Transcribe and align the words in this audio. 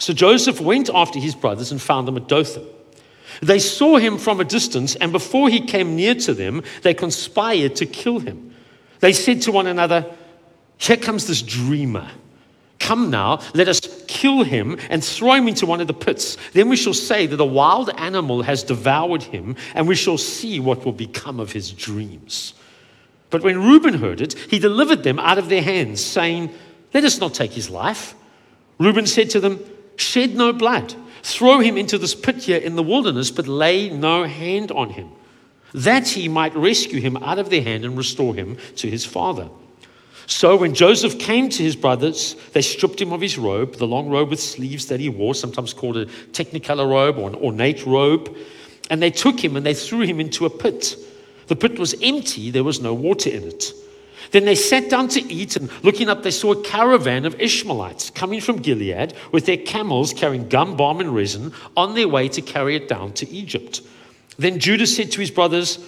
So 0.00 0.14
Joseph 0.14 0.60
went 0.62 0.88
after 0.92 1.18
his 1.18 1.34
brothers 1.34 1.70
and 1.70 1.80
found 1.80 2.08
them 2.08 2.16
at 2.16 2.26
Dothan. 2.26 2.64
They 3.42 3.58
saw 3.58 3.98
him 3.98 4.16
from 4.16 4.40
a 4.40 4.44
distance, 4.44 4.96
and 4.96 5.12
before 5.12 5.50
he 5.50 5.60
came 5.60 5.94
near 5.94 6.14
to 6.16 6.32
them, 6.32 6.62
they 6.82 6.94
conspired 6.94 7.76
to 7.76 7.86
kill 7.86 8.18
him. 8.18 8.54
They 9.00 9.12
said 9.12 9.42
to 9.42 9.52
one 9.52 9.66
another, 9.66 10.06
Here 10.78 10.96
comes 10.96 11.26
this 11.26 11.42
dreamer. 11.42 12.10
Come 12.78 13.10
now, 13.10 13.40
let 13.54 13.68
us 13.68 13.80
kill 14.08 14.42
him 14.42 14.78
and 14.88 15.04
throw 15.04 15.34
him 15.34 15.48
into 15.48 15.66
one 15.66 15.82
of 15.82 15.86
the 15.86 15.92
pits. 15.92 16.38
Then 16.54 16.70
we 16.70 16.76
shall 16.76 16.94
say 16.94 17.26
that 17.26 17.38
a 17.38 17.44
wild 17.44 17.90
animal 17.98 18.42
has 18.42 18.62
devoured 18.62 19.22
him, 19.22 19.54
and 19.74 19.86
we 19.86 19.94
shall 19.94 20.18
see 20.18 20.60
what 20.60 20.86
will 20.86 20.92
become 20.92 21.40
of 21.40 21.52
his 21.52 21.70
dreams. 21.72 22.54
But 23.28 23.42
when 23.42 23.62
Reuben 23.62 23.94
heard 23.94 24.22
it, 24.22 24.32
he 24.32 24.58
delivered 24.58 25.02
them 25.02 25.18
out 25.18 25.36
of 25.36 25.50
their 25.50 25.62
hands, 25.62 26.02
saying, 26.02 26.50
Let 26.94 27.04
us 27.04 27.20
not 27.20 27.34
take 27.34 27.52
his 27.52 27.68
life. 27.68 28.14
Reuben 28.78 29.06
said 29.06 29.28
to 29.30 29.40
them, 29.40 29.60
Shed 30.00 30.34
no 30.34 30.52
blood. 30.52 30.94
Throw 31.22 31.60
him 31.60 31.76
into 31.76 31.98
this 31.98 32.14
pit 32.14 32.36
here 32.44 32.56
in 32.56 32.74
the 32.74 32.82
wilderness, 32.82 33.30
but 33.30 33.46
lay 33.46 33.90
no 33.90 34.24
hand 34.24 34.72
on 34.72 34.88
him, 34.88 35.10
that 35.74 36.08
he 36.08 36.26
might 36.26 36.56
rescue 36.56 37.00
him 37.00 37.18
out 37.18 37.38
of 37.38 37.50
their 37.50 37.62
hand 37.62 37.84
and 37.84 37.98
restore 37.98 38.34
him 38.34 38.56
to 38.76 38.88
his 38.88 39.04
father. 39.04 39.50
So 40.26 40.56
when 40.56 40.74
Joseph 40.74 41.18
came 41.18 41.50
to 41.50 41.62
his 41.62 41.76
brothers, 41.76 42.34
they 42.52 42.62
stripped 42.62 43.00
him 43.00 43.12
of 43.12 43.20
his 43.20 43.36
robe, 43.36 43.76
the 43.76 43.86
long 43.86 44.08
robe 44.08 44.30
with 44.30 44.40
sleeves 44.40 44.86
that 44.86 45.00
he 45.00 45.10
wore, 45.10 45.34
sometimes 45.34 45.74
called 45.74 45.98
a 45.98 46.06
technicolor 46.32 46.88
robe 46.88 47.18
or 47.18 47.28
an 47.28 47.34
ornate 47.34 47.84
robe. 47.84 48.34
And 48.88 49.02
they 49.02 49.10
took 49.10 49.38
him 49.38 49.54
and 49.56 49.66
they 49.66 49.74
threw 49.74 50.00
him 50.00 50.18
into 50.18 50.46
a 50.46 50.50
pit. 50.50 50.96
The 51.48 51.56
pit 51.56 51.78
was 51.78 51.94
empty, 52.02 52.50
there 52.50 52.64
was 52.64 52.80
no 52.80 52.94
water 52.94 53.28
in 53.28 53.44
it. 53.44 53.74
Then 54.30 54.44
they 54.44 54.54
sat 54.54 54.88
down 54.88 55.08
to 55.08 55.32
eat, 55.32 55.56
and 55.56 55.70
looking 55.82 56.08
up, 56.08 56.22
they 56.22 56.30
saw 56.30 56.52
a 56.52 56.62
caravan 56.62 57.26
of 57.26 57.40
Ishmaelites 57.40 58.10
coming 58.10 58.40
from 58.40 58.58
Gilead 58.58 59.14
with 59.32 59.46
their 59.46 59.56
camels 59.56 60.12
carrying 60.12 60.48
gum, 60.48 60.76
balm, 60.76 61.00
and 61.00 61.14
resin 61.14 61.52
on 61.76 61.94
their 61.94 62.08
way 62.08 62.28
to 62.28 62.40
carry 62.40 62.76
it 62.76 62.88
down 62.88 63.12
to 63.14 63.28
Egypt. 63.28 63.82
Then 64.38 64.58
Judah 64.58 64.86
said 64.86 65.10
to 65.12 65.20
his 65.20 65.30
brothers, 65.30 65.78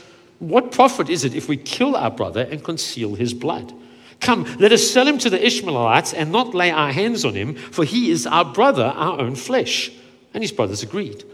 What 0.41 0.73
profit 0.73 1.09
is 1.09 1.25
it 1.25 1.35
if 1.35 1.49
we 1.49 1.57
kill 1.57 1.97
our 1.97 2.11
brother 2.11 2.43
and 2.43 2.65
conceal 2.65 3.15
his 3.15 3.33
blood? 3.33 3.73
Come, 4.21 4.45
let 4.59 4.73
us 4.73 4.89
sell 4.89 5.07
him 5.07 5.19
to 5.19 5.31
the 5.31 5.45
Ishmaelites 5.45 6.13
and 6.13 6.31
not 6.31 6.55
lay 6.55 6.71
our 6.71 6.93
hands 6.93 7.25
on 7.25 7.35
him, 7.35 7.55
for 7.55 7.85
he 7.85 8.11
is 8.11 8.27
our 8.27 8.45
brother, 8.45 8.85
our 8.85 9.21
own 9.21 9.35
flesh. 9.35 9.91
And 10.35 10.43
his 10.43 10.53
brothers 10.53 10.83
agreed. 10.83 11.25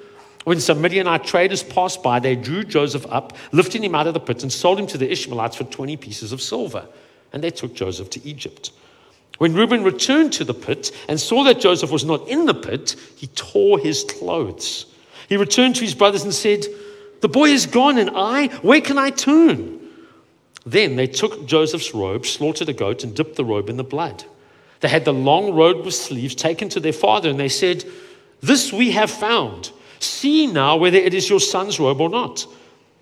When 0.44 0.60
some 0.60 0.80
Midianite 0.80 1.24
traders 1.24 1.62
passed 1.62 2.02
by, 2.02 2.20
they 2.20 2.36
drew 2.36 2.64
Joseph 2.64 3.06
up, 3.10 3.36
lifting 3.52 3.84
him 3.84 3.94
out 3.94 4.06
of 4.06 4.14
the 4.14 4.20
pit, 4.20 4.42
and 4.42 4.52
sold 4.52 4.78
him 4.78 4.86
to 4.88 4.98
the 4.98 5.10
Ishmaelites 5.10 5.56
for 5.56 5.64
20 5.64 5.96
pieces 5.96 6.32
of 6.32 6.40
silver. 6.40 6.86
And 7.32 7.44
they 7.44 7.50
took 7.50 7.74
Joseph 7.74 8.10
to 8.10 8.26
Egypt. 8.26 8.72
When 9.38 9.54
Reuben 9.54 9.84
returned 9.84 10.32
to 10.34 10.44
the 10.44 10.54
pit 10.54 10.90
and 11.08 11.18
saw 11.18 11.44
that 11.44 11.60
Joseph 11.60 11.92
was 11.92 12.04
not 12.04 12.28
in 12.28 12.46
the 12.46 12.54
pit, 12.54 12.96
he 13.16 13.28
tore 13.28 13.78
his 13.78 14.04
clothes. 14.04 14.86
He 15.28 15.36
returned 15.36 15.76
to 15.76 15.84
his 15.84 15.94
brothers 15.94 16.24
and 16.24 16.34
said, 16.34 16.64
The 17.20 17.28
boy 17.28 17.50
is 17.50 17.66
gone, 17.66 17.98
and 17.98 18.10
I, 18.14 18.48
where 18.62 18.80
can 18.80 18.98
I 18.98 19.10
turn? 19.10 19.78
Then 20.66 20.96
they 20.96 21.06
took 21.06 21.46
Joseph's 21.46 21.94
robe, 21.94 22.26
slaughtered 22.26 22.68
a 22.68 22.72
goat, 22.72 23.04
and 23.04 23.14
dipped 23.14 23.36
the 23.36 23.44
robe 23.44 23.70
in 23.70 23.76
the 23.76 23.84
blood. 23.84 24.24
They 24.80 24.88
had 24.88 25.04
the 25.04 25.14
long 25.14 25.54
robe 25.54 25.84
with 25.84 25.94
sleeves 25.94 26.34
taken 26.34 26.68
to 26.70 26.80
their 26.80 26.92
father, 26.92 27.30
and 27.30 27.38
they 27.38 27.48
said, 27.48 27.84
This 28.40 28.72
we 28.72 28.92
have 28.92 29.10
found. 29.10 29.72
See 30.00 30.46
now 30.46 30.76
whether 30.76 30.98
it 30.98 31.14
is 31.14 31.28
your 31.28 31.40
son's 31.40 31.80
robe 31.80 32.00
or 32.00 32.08
not. 32.08 32.46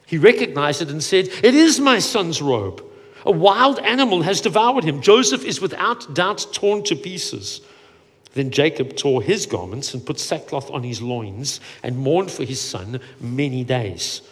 He 0.06 0.18
recognized 0.18 0.82
it 0.82 0.90
and 0.90 1.02
said, 1.02 1.28
It 1.42 1.54
is 1.54 1.80
my 1.80 1.98
son's 1.98 2.40
robe. 2.40 2.82
A 3.24 3.30
wild 3.30 3.80
animal 3.80 4.22
has 4.22 4.40
devoured 4.40 4.84
him. 4.84 5.02
Joseph 5.02 5.44
is 5.44 5.60
without 5.60 6.14
doubt 6.14 6.46
torn 6.52 6.84
to 6.84 6.94
pieces. 6.94 7.60
Then 8.34 8.50
Jacob 8.50 8.96
tore 8.96 9.22
his 9.22 9.46
garments 9.46 9.94
and 9.94 10.06
put 10.06 10.20
sackcloth 10.20 10.70
on 10.70 10.84
his 10.84 11.02
loins 11.02 11.60
and 11.82 11.98
mourned 11.98 12.30
for 12.30 12.44
his 12.44 12.60
son 12.60 13.00
many 13.20 13.64
days. 13.64 14.22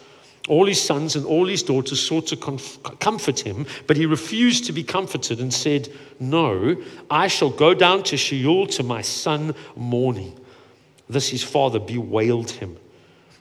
All 0.47 0.67
his 0.67 0.79
sons 0.79 1.15
and 1.15 1.25
all 1.25 1.47
his 1.47 1.63
daughters 1.63 1.99
sought 1.99 2.27
to 2.27 2.37
comfort 2.37 3.39
him, 3.39 3.65
but 3.87 3.97
he 3.97 4.05
refused 4.05 4.65
to 4.65 4.71
be 4.71 4.83
comforted 4.83 5.39
and 5.39 5.51
said, 5.51 5.89
No, 6.19 6.77
I 7.09 7.27
shall 7.27 7.49
go 7.49 7.73
down 7.73 8.03
to 8.03 8.17
Sheol 8.17 8.67
to 8.67 8.83
my 8.83 9.01
son 9.01 9.55
mourning. 9.75 10.39
This 11.09 11.29
his 11.29 11.43
father 11.43 11.79
bewailed 11.79 12.51
him. 12.51 12.77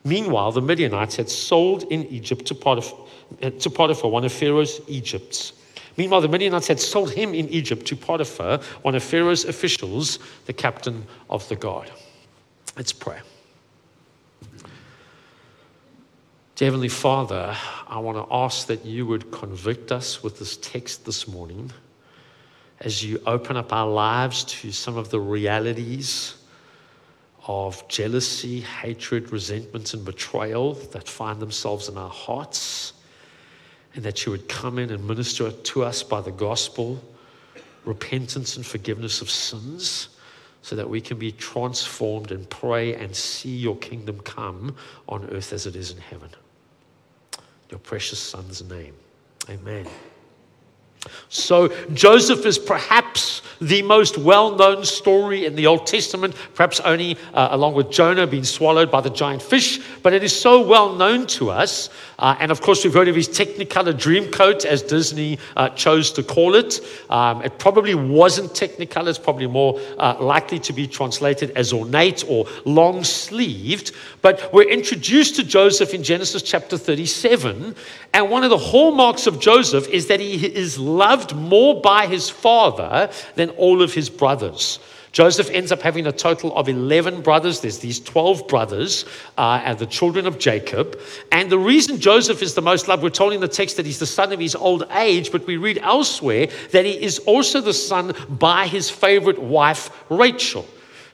Meanwhile, 0.04 0.52
the 0.52 0.60
Midianites 0.60 1.16
had 1.16 1.30
sold 1.30 1.84
in 1.84 2.04
Egypt 2.06 2.44
to 2.46 2.54
Potiphar, 2.54 2.98
to 3.40 3.70
Potiphar, 3.70 4.10
one 4.10 4.24
of 4.24 4.32
Pharaoh's 4.32 4.80
Egypts. 4.86 5.54
Meanwhile, 5.96 6.20
the 6.22 6.28
Midianites 6.28 6.66
had 6.66 6.80
sold 6.80 7.12
him 7.12 7.34
in 7.34 7.48
Egypt 7.48 7.86
to 7.86 7.96
Potiphar, 7.96 8.60
one 8.82 8.94
of 8.94 9.02
Pharaoh's 9.02 9.44
officials, 9.44 10.18
the 10.44 10.52
captain 10.52 11.06
of 11.30 11.48
the 11.48 11.56
guard. 11.56 11.90
Let's 12.76 12.92
pray. 12.92 13.20
Dear 16.56 16.66
Heavenly 16.66 16.88
Father, 16.88 17.56
I 17.88 17.98
want 17.98 18.18
to 18.18 18.32
ask 18.32 18.66
that 18.66 18.84
you 18.84 19.06
would 19.06 19.30
convict 19.32 19.90
us 19.90 20.22
with 20.22 20.38
this 20.38 20.56
text 20.58 21.04
this 21.04 21.26
morning 21.26 21.72
as 22.80 23.02
you 23.02 23.20
open 23.26 23.56
up 23.56 23.72
our 23.72 23.88
lives 23.88 24.44
to 24.44 24.70
some 24.70 24.96
of 24.96 25.10
the 25.10 25.18
realities 25.18 26.34
of 27.46 27.86
jealousy, 27.88 28.60
hatred, 28.60 29.32
resentment, 29.32 29.92
and 29.94 30.04
betrayal 30.04 30.74
that 30.92 31.08
find 31.08 31.40
themselves 31.40 31.88
in 31.88 31.98
our 31.98 32.10
hearts, 32.10 32.94
and 33.94 34.04
that 34.04 34.24
you 34.24 34.32
would 34.32 34.48
come 34.48 34.78
in 34.78 34.90
and 34.90 35.06
minister 35.06 35.50
to 35.50 35.84
us 35.84 36.02
by 36.02 36.20
the 36.20 36.32
gospel, 36.32 37.02
repentance 37.84 38.56
and 38.56 38.64
forgiveness 38.64 39.20
of 39.20 39.30
sins, 39.30 40.08
so 40.62 40.74
that 40.74 40.88
we 40.88 41.00
can 41.00 41.18
be 41.18 41.30
transformed 41.30 42.30
and 42.30 42.48
pray 42.48 42.94
and 42.94 43.14
see 43.14 43.54
your 43.54 43.76
kingdom 43.76 44.18
come 44.20 44.74
on 45.06 45.28
earth 45.30 45.52
as 45.52 45.66
it 45.66 45.76
is 45.76 45.90
in 45.90 45.98
heaven. 45.98 46.30
Your 47.68 47.78
precious 47.80 48.18
Son's 48.18 48.62
name. 48.64 48.94
Amen. 49.50 49.86
So, 51.28 51.68
Joseph 51.92 52.46
is 52.46 52.58
perhaps 52.58 53.42
the 53.64 53.82
most 53.82 54.18
well 54.18 54.54
known 54.54 54.84
story 54.84 55.46
in 55.46 55.54
the 55.56 55.66
Old 55.66 55.86
Testament, 55.86 56.34
perhaps 56.54 56.80
only 56.80 57.16
uh, 57.32 57.48
along 57.50 57.74
with 57.74 57.90
Jonah 57.90 58.26
being 58.26 58.44
swallowed 58.44 58.90
by 58.90 59.00
the 59.00 59.10
giant 59.10 59.42
fish, 59.42 59.80
but 60.02 60.12
it 60.12 60.22
is 60.22 60.38
so 60.38 60.66
well 60.66 60.94
known 60.94 61.26
to 61.28 61.50
us. 61.50 61.90
Uh, 62.18 62.36
and 62.38 62.52
of 62.52 62.60
course, 62.60 62.84
we've 62.84 62.94
heard 62.94 63.08
of 63.08 63.16
his 63.16 63.28
Technicolor 63.28 63.96
dream 63.98 64.30
coat, 64.30 64.64
as 64.64 64.82
Disney 64.82 65.38
uh, 65.56 65.68
chose 65.70 66.12
to 66.12 66.22
call 66.22 66.54
it. 66.54 66.80
Um, 67.10 67.42
it 67.42 67.58
probably 67.58 67.94
wasn't 67.94 68.52
Technicolor, 68.52 69.08
it's 69.08 69.18
probably 69.18 69.46
more 69.46 69.80
uh, 69.98 70.16
likely 70.20 70.58
to 70.60 70.72
be 70.72 70.86
translated 70.86 71.50
as 71.56 71.72
ornate 71.72 72.24
or 72.28 72.46
long 72.64 73.02
sleeved. 73.02 73.92
But 74.22 74.52
we're 74.52 74.68
introduced 74.68 75.36
to 75.36 75.44
Joseph 75.44 75.92
in 75.92 76.02
Genesis 76.02 76.42
chapter 76.42 76.78
37. 76.78 77.74
And 78.12 78.30
one 78.30 78.44
of 78.44 78.50
the 78.50 78.58
hallmarks 78.58 79.26
of 79.26 79.40
Joseph 79.40 79.88
is 79.88 80.06
that 80.06 80.20
he 80.20 80.34
is 80.46 80.78
loved 80.78 81.34
more 81.34 81.80
by 81.80 82.06
his 82.06 82.30
father 82.30 83.10
than 83.34 83.50
all 83.56 83.82
of 83.82 83.92
his 83.92 84.08
brothers. 84.10 84.78
Joseph 85.14 85.48
ends 85.50 85.70
up 85.70 85.80
having 85.80 86.08
a 86.08 86.12
total 86.12 86.52
of 86.56 86.68
11 86.68 87.22
brothers. 87.22 87.60
There's 87.60 87.78
these 87.78 88.00
12 88.00 88.48
brothers, 88.48 89.04
uh, 89.38 89.62
and 89.64 89.78
the 89.78 89.86
children 89.86 90.26
of 90.26 90.40
Jacob. 90.40 90.98
And 91.30 91.48
the 91.48 91.58
reason 91.58 92.00
Joseph 92.00 92.42
is 92.42 92.54
the 92.54 92.62
most 92.62 92.88
loved, 92.88 93.04
we're 93.04 93.10
told 93.10 93.32
in 93.32 93.40
the 93.40 93.46
text 93.46 93.76
that 93.76 93.86
he's 93.86 94.00
the 94.00 94.06
son 94.06 94.32
of 94.32 94.40
his 94.40 94.56
old 94.56 94.88
age, 94.90 95.30
but 95.30 95.46
we 95.46 95.56
read 95.56 95.78
elsewhere 95.78 96.48
that 96.72 96.84
he 96.84 97.00
is 97.00 97.20
also 97.20 97.60
the 97.60 97.72
son 97.72 98.12
by 98.28 98.66
his 98.66 98.90
favorite 98.90 99.38
wife, 99.38 99.88
Rachel. 100.10 100.66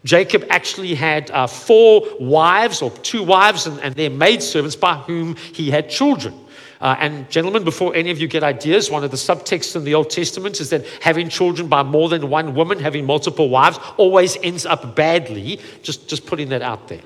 Jacob 0.03 0.47
actually 0.49 0.95
had 0.95 1.31
uh, 1.31 1.47
four 1.47 2.03
wives, 2.19 2.81
or 2.81 2.91
two 2.91 3.23
wives, 3.23 3.67
and, 3.67 3.79
and 3.81 3.95
their 3.97 4.09
maidservants 4.09 4.77
by 4.77 4.95
whom 4.95 5.37
he 5.37 5.71
had 5.71 5.91
children. 5.91 6.35
Uh, 6.81 6.97
and, 6.99 7.29
gentlemen, 7.31 7.63
before 7.63 7.95
any 7.95 8.11
of 8.11 8.19
you 8.19 8.27
get 8.27 8.43
ideas, 8.43 8.91
one 8.91 9.05
of 9.05 9.11
the 9.11 9.17
subtexts 9.17 9.77
in 9.77 9.85
the 9.85 9.95
Old 9.95 10.09
Testament 10.09 10.61
is 10.61 10.71
that 10.71 10.87
having 11.03 11.29
children 11.29 11.69
by 11.69 11.83
more 11.83 12.09
than 12.09 12.31
one 12.31 12.55
woman, 12.55 12.79
having 12.79 13.05
multiple 13.05 13.51
wives, 13.51 13.79
always 13.99 14.39
ends 14.43 14.65
up 14.65 14.97
badly. 14.97 15.61
Just, 15.83 16.09
just 16.09 16.25
putting 16.25 16.49
that 16.49 16.63
out 16.63 16.89
there. 16.89 17.03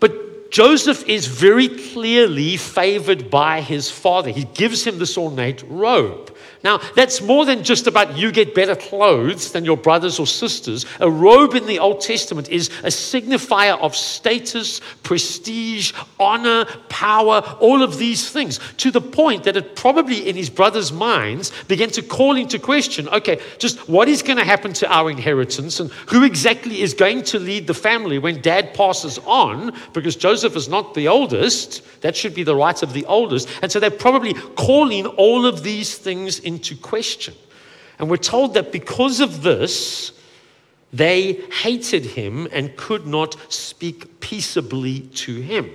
But 0.00 0.50
Joseph 0.50 1.08
is 1.08 1.26
very 1.26 1.68
clearly 1.68 2.58
favored 2.58 3.30
by 3.30 3.62
his 3.62 3.90
father. 3.90 4.30
He 4.30 4.44
gives 4.44 4.86
him 4.86 4.98
this 4.98 5.16
ornate 5.16 5.64
robe. 5.66 6.36
Now, 6.64 6.78
that's 6.96 7.20
more 7.20 7.44
than 7.44 7.62
just 7.62 7.86
about 7.86 8.16
you 8.16 8.32
get 8.32 8.54
better 8.54 8.74
clothes 8.74 9.52
than 9.52 9.64
your 9.64 9.76
brothers 9.76 10.18
or 10.18 10.26
sisters. 10.26 10.86
A 10.98 11.10
robe 11.10 11.54
in 11.54 11.66
the 11.66 11.78
Old 11.78 12.00
Testament 12.00 12.48
is 12.48 12.68
a 12.82 12.88
signifier 12.88 13.78
of 13.78 13.94
status, 13.94 14.80
prestige, 15.02 15.92
honor, 16.18 16.64
power, 16.88 17.42
all 17.60 17.82
of 17.82 17.98
these 17.98 18.30
things, 18.30 18.58
to 18.78 18.90
the 18.90 19.00
point 19.00 19.44
that 19.44 19.56
it 19.56 19.76
probably 19.76 20.28
in 20.28 20.34
his 20.34 20.50
brothers' 20.50 20.92
minds 20.92 21.52
began 21.68 21.90
to 21.90 22.02
call 22.02 22.36
into 22.36 22.58
question 22.58 23.08
okay, 23.08 23.40
just 23.58 23.88
what 23.88 24.08
is 24.08 24.22
going 24.22 24.38
to 24.38 24.44
happen 24.44 24.72
to 24.72 24.92
our 24.92 25.10
inheritance 25.10 25.80
and 25.80 25.90
who 26.08 26.24
exactly 26.24 26.80
is 26.80 26.92
going 26.92 27.22
to 27.22 27.38
lead 27.38 27.66
the 27.66 27.74
family 27.74 28.18
when 28.18 28.40
dad 28.40 28.74
passes 28.74 29.18
on, 29.26 29.72
because 29.92 30.16
Joseph 30.16 30.56
is 30.56 30.68
not 30.68 30.94
the 30.94 31.06
oldest. 31.08 31.82
That 32.00 32.16
should 32.16 32.34
be 32.34 32.42
the 32.42 32.54
right 32.54 32.80
of 32.82 32.92
the 32.92 33.06
oldest. 33.06 33.48
And 33.62 33.70
so 33.70 33.80
they're 33.80 33.90
probably 33.90 34.34
calling 34.34 35.06
all 35.06 35.46
of 35.46 35.62
these 35.62 35.96
things 35.96 36.38
into 36.48 36.74
question. 36.76 37.34
And 37.98 38.10
we're 38.10 38.16
told 38.16 38.54
that 38.54 38.72
because 38.72 39.20
of 39.20 39.42
this, 39.42 40.12
They 40.92 41.32
hated 41.62 42.04
him 42.04 42.48
and 42.52 42.76
could 42.76 43.06
not 43.06 43.36
speak 43.52 44.20
peaceably 44.20 45.00
to 45.00 45.40
him. 45.40 45.70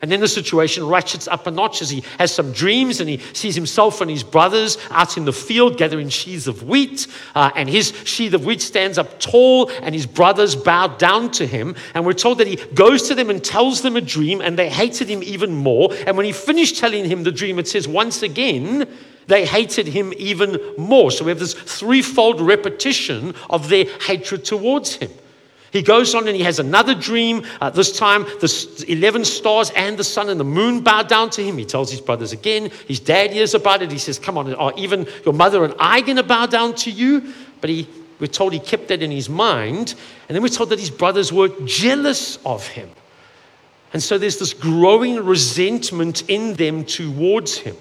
And 0.00 0.12
then 0.12 0.20
the 0.20 0.28
situation 0.28 0.86
ratchets 0.86 1.26
up 1.26 1.48
a 1.48 1.50
notch 1.50 1.82
as 1.82 1.90
he 1.90 2.04
has 2.20 2.32
some 2.32 2.52
dreams 2.52 3.00
and 3.00 3.10
he 3.10 3.18
sees 3.32 3.56
himself 3.56 4.00
and 4.00 4.08
his 4.08 4.22
brothers 4.22 4.78
out 4.90 5.16
in 5.16 5.24
the 5.24 5.32
field 5.32 5.76
gathering 5.76 6.08
sheaves 6.08 6.46
of 6.46 6.62
wheat. 6.62 7.08
Uh, 7.34 7.50
and 7.56 7.68
his 7.68 7.92
sheaf 8.04 8.32
of 8.32 8.44
wheat 8.44 8.62
stands 8.62 8.96
up 8.96 9.18
tall 9.18 9.72
and 9.82 9.96
his 9.96 10.06
brothers 10.06 10.54
bow 10.54 10.86
down 10.86 11.32
to 11.32 11.46
him. 11.46 11.74
And 11.94 12.06
we're 12.06 12.12
told 12.12 12.38
that 12.38 12.46
he 12.46 12.56
goes 12.74 13.08
to 13.08 13.16
them 13.16 13.28
and 13.28 13.42
tells 13.42 13.82
them 13.82 13.96
a 13.96 14.00
dream 14.00 14.40
and 14.40 14.56
they 14.56 14.68
hated 14.68 15.08
him 15.08 15.20
even 15.24 15.52
more. 15.52 15.88
And 16.06 16.16
when 16.16 16.26
he 16.26 16.32
finished 16.32 16.76
telling 16.76 17.04
him 17.04 17.24
the 17.24 17.32
dream, 17.32 17.58
it 17.58 17.66
says, 17.66 17.88
once 17.88 18.22
again, 18.22 18.86
they 19.28 19.44
hated 19.44 19.86
him 19.86 20.12
even 20.16 20.58
more. 20.76 21.10
So 21.10 21.24
we 21.24 21.30
have 21.30 21.38
this 21.38 21.54
threefold 21.54 22.40
repetition 22.40 23.34
of 23.48 23.68
their 23.68 23.84
hatred 24.00 24.44
towards 24.44 24.94
him. 24.94 25.10
He 25.70 25.82
goes 25.82 26.14
on 26.14 26.26
and 26.26 26.34
he 26.34 26.42
has 26.44 26.58
another 26.58 26.94
dream. 26.94 27.44
Uh, 27.60 27.68
this 27.68 27.96
time, 27.96 28.24
the 28.40 28.84
11 28.88 29.26
stars 29.26 29.70
and 29.76 29.98
the 29.98 30.04
sun 30.04 30.30
and 30.30 30.40
the 30.40 30.44
moon 30.44 30.80
bow 30.80 31.02
down 31.02 31.28
to 31.30 31.44
him. 31.44 31.58
He 31.58 31.66
tells 31.66 31.90
his 31.90 32.00
brothers 32.00 32.32
again. 32.32 32.70
His 32.86 33.00
dad 33.00 33.32
hears 33.32 33.52
about 33.52 33.82
it. 33.82 33.92
He 33.92 33.98
says, 33.98 34.18
Come 34.18 34.38
on, 34.38 34.54
are 34.54 34.72
even 34.78 35.06
your 35.26 35.34
mother 35.34 35.62
and 35.62 35.74
I 35.78 36.00
going 36.00 36.16
to 36.16 36.22
bow 36.22 36.46
down 36.46 36.74
to 36.76 36.90
you? 36.90 37.34
But 37.60 37.68
he, 37.68 37.86
we're 38.18 38.28
told 38.28 38.54
he 38.54 38.58
kept 38.58 38.88
that 38.88 39.02
in 39.02 39.10
his 39.10 39.28
mind. 39.28 39.94
And 40.28 40.34
then 40.34 40.42
we're 40.42 40.48
told 40.48 40.70
that 40.70 40.80
his 40.80 40.90
brothers 40.90 41.34
were 41.34 41.48
jealous 41.66 42.38
of 42.46 42.66
him. 42.66 42.88
And 43.92 44.02
so 44.02 44.16
there's 44.16 44.38
this 44.38 44.54
growing 44.54 45.22
resentment 45.22 46.30
in 46.30 46.54
them 46.54 46.86
towards 46.86 47.58
him. 47.58 47.76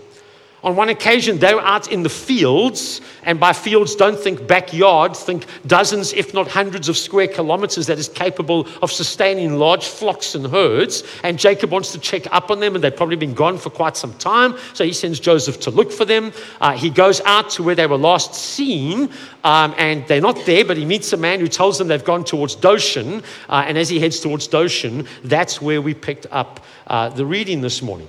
On 0.63 0.75
one 0.75 0.89
occasion, 0.89 1.37
they 1.37 1.53
were 1.53 1.61
out 1.61 1.91
in 1.91 2.01
the 2.01 2.09
fields, 2.09 2.99
and 3.23 3.39
by 3.39 3.53
fields, 3.53 3.95
don't 3.95 4.19
think 4.19 4.47
backyard, 4.47 5.15
think 5.15 5.45
dozens, 5.67 6.13
if 6.13 6.33
not 6.33 6.47
hundreds 6.47 6.89
of 6.89 6.97
square 6.97 7.27
kilometers 7.27 7.85
that 7.85 7.99
is 7.99 8.09
capable 8.09 8.67
of 8.81 8.91
sustaining 8.91 9.59
large 9.59 9.85
flocks 9.85 10.33
and 10.33 10.47
herds. 10.47 11.03
And 11.23 11.37
Jacob 11.37 11.69
wants 11.69 11.91
to 11.91 11.99
check 11.99 12.25
up 12.33 12.49
on 12.49 12.59
them, 12.59 12.73
and 12.73 12.83
they've 12.83 12.95
probably 12.95 13.17
been 13.17 13.35
gone 13.35 13.59
for 13.59 13.69
quite 13.69 13.95
some 13.95 14.13
time. 14.15 14.55
So 14.73 14.83
he 14.83 14.93
sends 14.93 15.19
Joseph 15.19 15.59
to 15.61 15.71
look 15.71 15.91
for 15.91 16.05
them. 16.05 16.33
Uh, 16.59 16.71
he 16.71 16.89
goes 16.89 17.21
out 17.21 17.51
to 17.51 17.63
where 17.63 17.75
they 17.75 17.85
were 17.85 17.97
last 17.97 18.33
seen, 18.33 19.11
um, 19.43 19.75
and 19.77 20.07
they're 20.07 20.21
not 20.21 20.43
there, 20.47 20.65
but 20.65 20.75
he 20.75 20.85
meets 20.85 21.13
a 21.13 21.17
man 21.17 21.39
who 21.39 21.47
tells 21.47 21.77
them 21.77 21.87
they've 21.87 22.03
gone 22.03 22.23
towards 22.23 22.55
Dothan. 22.55 23.21
Uh, 23.47 23.63
and 23.67 23.77
as 23.77 23.89
he 23.89 23.99
heads 23.99 24.19
towards 24.19 24.47
Dothan, 24.47 25.07
that's 25.23 25.61
where 25.61 25.83
we 25.83 25.93
picked 25.93 26.25
up 26.31 26.65
uh, 26.87 27.09
the 27.09 27.27
reading 27.27 27.61
this 27.61 27.83
morning. 27.83 28.07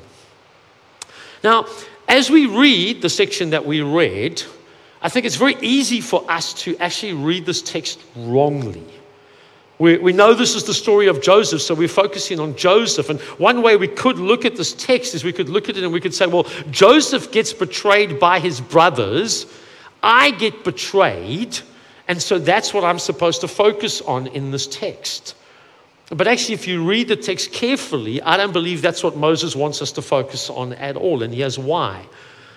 Now, 1.44 1.67
as 2.08 2.31
we 2.31 2.46
read 2.46 3.02
the 3.02 3.10
section 3.10 3.50
that 3.50 3.64
we 3.64 3.82
read, 3.82 4.43
I 5.02 5.08
think 5.08 5.26
it's 5.26 5.37
very 5.37 5.56
easy 5.60 6.00
for 6.00 6.28
us 6.28 6.55
to 6.62 6.76
actually 6.78 7.12
read 7.12 7.46
this 7.46 7.62
text 7.62 8.00
wrongly. 8.16 8.84
We, 9.78 9.99
we 9.99 10.12
know 10.12 10.34
this 10.34 10.56
is 10.56 10.64
the 10.64 10.75
story 10.75 11.06
of 11.06 11.22
Joseph, 11.22 11.62
so 11.62 11.75
we're 11.75 11.87
focusing 11.87 12.40
on 12.40 12.56
Joseph. 12.56 13.10
And 13.10 13.20
one 13.38 13.62
way 13.62 13.76
we 13.76 13.87
could 13.87 14.19
look 14.19 14.44
at 14.44 14.56
this 14.56 14.72
text 14.72 15.14
is 15.14 15.22
we 15.22 15.32
could 15.32 15.49
look 15.49 15.69
at 15.69 15.76
it 15.76 15.84
and 15.84 15.93
we 15.93 16.00
could 16.00 16.14
say, 16.14 16.26
well, 16.26 16.44
Joseph 16.70 17.31
gets 17.31 17.52
betrayed 17.52 18.19
by 18.19 18.40
his 18.40 18.60
brothers, 18.60 19.46
I 20.02 20.32
get 20.32 20.64
betrayed, 20.64 21.58
and 22.08 22.20
so 22.20 22.38
that's 22.38 22.75
what 22.75 22.82
I'm 22.82 22.99
supposed 22.99 23.40
to 23.43 23.49
focus 23.49 24.00
on 24.00 24.26
in 24.28 24.50
this 24.50 24.66
text. 24.66 25.37
But 26.10 26.26
actually, 26.26 26.55
if 26.55 26.66
you 26.66 26.84
read 26.84 27.08
the 27.08 27.16
text 27.16 27.52
carefully, 27.52 28.22
I 28.22 28.37
don't 28.37 28.52
believe 28.52 28.81
that's 28.81 29.05
what 29.05 29.16
Moses 29.16 29.55
wants 29.55 29.82
us 29.82 29.93
to 29.93 30.02
focus 30.02 30.49
on 30.49 30.72
at 30.75 30.96
all. 30.96 31.22
And 31.22 31.34
here's 31.34 31.58
why. 31.58 32.06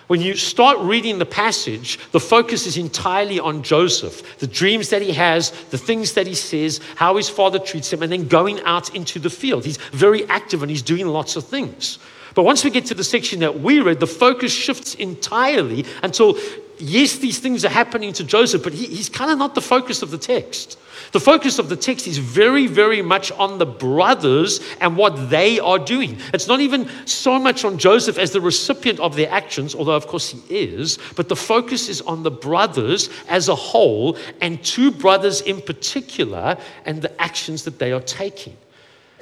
When 0.06 0.20
you 0.20 0.34
start 0.34 0.78
reading 0.78 1.18
the 1.18 1.26
passage, 1.26 1.98
the 2.12 2.20
focus 2.20 2.66
is 2.66 2.76
entirely 2.76 3.38
on 3.40 3.62
Joseph, 3.62 4.38
the 4.38 4.46
dreams 4.46 4.90
that 4.90 5.00
he 5.00 5.12
has, 5.12 5.50
the 5.70 5.78
things 5.78 6.14
that 6.14 6.26
he 6.26 6.34
says, 6.34 6.80
how 6.96 7.16
his 7.16 7.28
father 7.28 7.58
treats 7.58 7.92
him, 7.92 8.02
and 8.02 8.10
then 8.10 8.26
going 8.26 8.60
out 8.62 8.94
into 8.94 9.18
the 9.18 9.30
field. 9.30 9.64
He's 9.64 9.78
very 9.92 10.28
active 10.28 10.62
and 10.62 10.70
he's 10.70 10.82
doing 10.82 11.06
lots 11.06 11.36
of 11.36 11.44
things. 11.44 11.98
But 12.34 12.44
once 12.44 12.64
we 12.64 12.70
get 12.70 12.86
to 12.86 12.94
the 12.94 13.04
section 13.04 13.40
that 13.40 13.60
we 13.60 13.80
read, 13.80 14.00
the 14.00 14.06
focus 14.06 14.52
shifts 14.52 14.94
entirely 14.94 15.84
until, 16.02 16.38
yes, 16.78 17.16
these 17.16 17.38
things 17.38 17.64
are 17.64 17.70
happening 17.70 18.12
to 18.14 18.24
Joseph, 18.24 18.62
but 18.62 18.72
he, 18.72 18.86
he's 18.86 19.08
kind 19.08 19.30
of 19.30 19.38
not 19.38 19.54
the 19.54 19.60
focus 19.60 20.02
of 20.02 20.10
the 20.10 20.18
text. 20.18 20.78
The 21.12 21.20
focus 21.20 21.58
of 21.58 21.68
the 21.68 21.76
text 21.76 22.06
is 22.06 22.16
very, 22.16 22.66
very 22.66 23.02
much 23.02 23.32
on 23.32 23.58
the 23.58 23.66
brothers 23.66 24.60
and 24.80 24.96
what 24.96 25.28
they 25.28 25.58
are 25.60 25.78
doing. 25.78 26.18
It's 26.32 26.48
not 26.48 26.60
even 26.60 26.88
so 27.06 27.38
much 27.38 27.64
on 27.64 27.76
Joseph 27.76 28.18
as 28.18 28.30
the 28.30 28.40
recipient 28.40 28.98
of 29.00 29.14
their 29.14 29.30
actions, 29.30 29.74
although, 29.74 29.96
of 29.96 30.06
course, 30.06 30.30
he 30.30 30.40
is, 30.48 30.98
but 31.16 31.28
the 31.28 31.36
focus 31.36 31.88
is 31.88 32.00
on 32.02 32.22
the 32.22 32.30
brothers 32.30 33.10
as 33.28 33.48
a 33.48 33.54
whole 33.54 34.16
and 34.40 34.62
two 34.64 34.90
brothers 34.90 35.42
in 35.42 35.60
particular 35.60 36.56
and 36.86 37.02
the 37.02 37.20
actions 37.20 37.64
that 37.64 37.78
they 37.78 37.92
are 37.92 38.00
taking. 38.00 38.56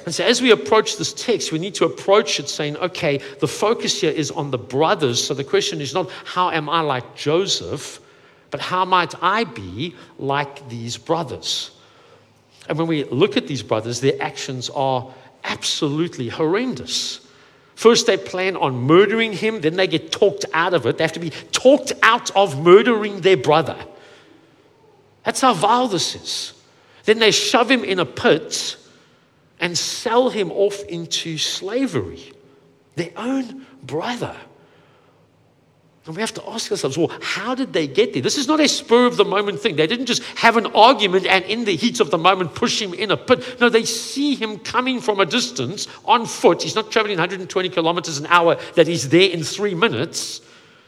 And 0.05 0.15
so, 0.15 0.25
as 0.25 0.41
we 0.41 0.51
approach 0.51 0.97
this 0.97 1.13
text, 1.13 1.53
we 1.53 1.59
need 1.59 1.75
to 1.75 1.85
approach 1.85 2.41
it 2.41 2.49
saying, 2.49 2.77
okay, 2.79 3.21
the 3.41 3.49
focus 3.49 4.01
here 4.01 4.11
is 4.11 4.31
on 4.31 4.51
the 4.51 4.59
brothers. 4.59 5.23
So, 5.23 5.35
the 5.35 5.45
question 5.45 5.81
is 5.81 5.93
not, 5.93 6.11
how 6.25 6.51
am 6.51 6.69
I 6.69 6.81
like 6.81 7.15
Joseph, 7.15 8.01
but 8.51 8.61
how 8.61 8.85
might 8.85 9.15
I 9.23 9.45
be 9.45 9.95
like 10.19 10.69
these 10.69 10.97
brothers? 10.97 11.73
And 12.69 12.79
when 12.79 12.87
we 12.87 13.05
look 13.05 13.37
at 13.37 13.47
these 13.47 13.63
brothers, 13.63 14.01
their 14.01 14.21
actions 14.23 14.71
are 14.71 15.13
absolutely 15.45 16.29
horrendous. 16.29 17.27
First, 17.75 18.07
they 18.07 18.17
plan 18.17 18.57
on 18.57 18.75
murdering 18.75 19.33
him, 19.33 19.61
then 19.61 19.77
they 19.77 19.87
get 19.87 20.13
talked 20.13 20.45
out 20.53 20.75
of 20.75 20.87
it. 20.87 20.99
They 20.99 21.05
have 21.05 21.15
to 21.15 21.21
be 21.21 21.31
talked 21.53 21.93
out 22.03 22.31
of 22.37 22.63
murdering 22.63 23.23
their 23.23 23.37
brother. 23.37 23.77
That's 25.25 25.41
how 25.41 25.55
vile 25.55 25.89
this 25.89 26.15
is. 26.15 26.53
Then 27.05 27.19
they 27.19 27.31
shove 27.31 27.71
him 27.71 27.83
in 27.85 27.99
a 27.99 28.07
pit 28.07 28.77
and 29.61 29.77
sell 29.77 30.31
him 30.31 30.51
off 30.51 30.83
into 30.85 31.39
slavery. 31.39 32.33
Their 32.97 33.13
own 33.17 33.67
brother. 33.83 34.37
And 36.07 36.17
we 36.17 36.23
have 36.23 36.35
to 36.35 36.49
ask 36.49 36.71
ourselves, 36.71 36.97
well, 36.97 37.13
how 37.21 37.55
did 37.55 37.73
they 37.73 37.87
get 37.87 38.15
there? 38.15 38.23
This 38.23 38.39
is 38.39 38.49
not 38.49 38.59
a 38.59 38.67
spur 38.67 39.07
of 39.07 39.17
the 39.17 39.25
moment 39.25 39.61
thing. 39.61 39.77
They 39.77 39.87
didn't 39.87 40.07
just 40.07 40.23
have 40.37 40.57
an 40.57 40.67
argument 40.67 41.27
and 41.27 41.45
in 41.45 41.65
the 41.65 41.77
heat 41.77 42.01
of 42.01 42.11
the 42.11 42.19
moment 42.19 42.55
push 42.55 42.81
him 42.81 42.95
in 42.95 43.11
a 43.11 43.17
pit. 43.17 43.61
No, 43.61 43.69
they 43.69 43.85
see 43.85 44.35
him 44.35 44.59
coming 44.59 45.01
from 45.01 45.21
a 45.21 45.27
distance 45.27 45.87
on 46.07 46.25
foot. 46.25 46.63
He's 46.63 46.75
not 46.75 46.91
traveling 46.91 47.19
120 47.19 47.69
kilometers 47.69 48.19
an 48.19 48.27
hour, 48.27 48.57
that 48.77 48.87
he's 48.87 49.11
there 49.11 49.31
in 49.31 49.45
three 49.45 49.75
minutes. 49.75 50.41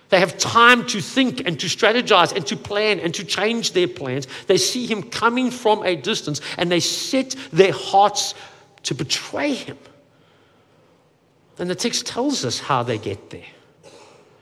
They 0.09 0.19
have 0.19 0.37
time 0.39 0.87
to 0.89 1.01
think 1.01 1.47
and 1.47 1.59
to 1.61 1.67
strategize 1.67 2.35
and 2.35 2.47
to 2.47 2.57
plan 2.57 2.99
and 2.99 3.15
to 3.15 3.25
change 3.25 3.73
their 3.73 3.89
plans. 3.89 4.27
They 4.47 4.59
see 4.59 4.87
him 4.87 5.03
coming 5.03 5.51
from 5.51 5.83
a 5.85 5.95
distance 5.95 6.41
and 6.59 6.71
they 6.71 6.81
set 6.81 7.37
their 7.53 7.73
hearts 7.73 8.35
to 8.85 8.95
betray 8.95 9.55
him. 9.55 9.79
And 11.59 11.71
the 11.71 11.75
text 11.75 12.07
tells 12.07 12.45
us 12.45 12.59
how 12.59 12.83
they 12.83 12.99
get 12.99 13.31
there. 13.31 13.45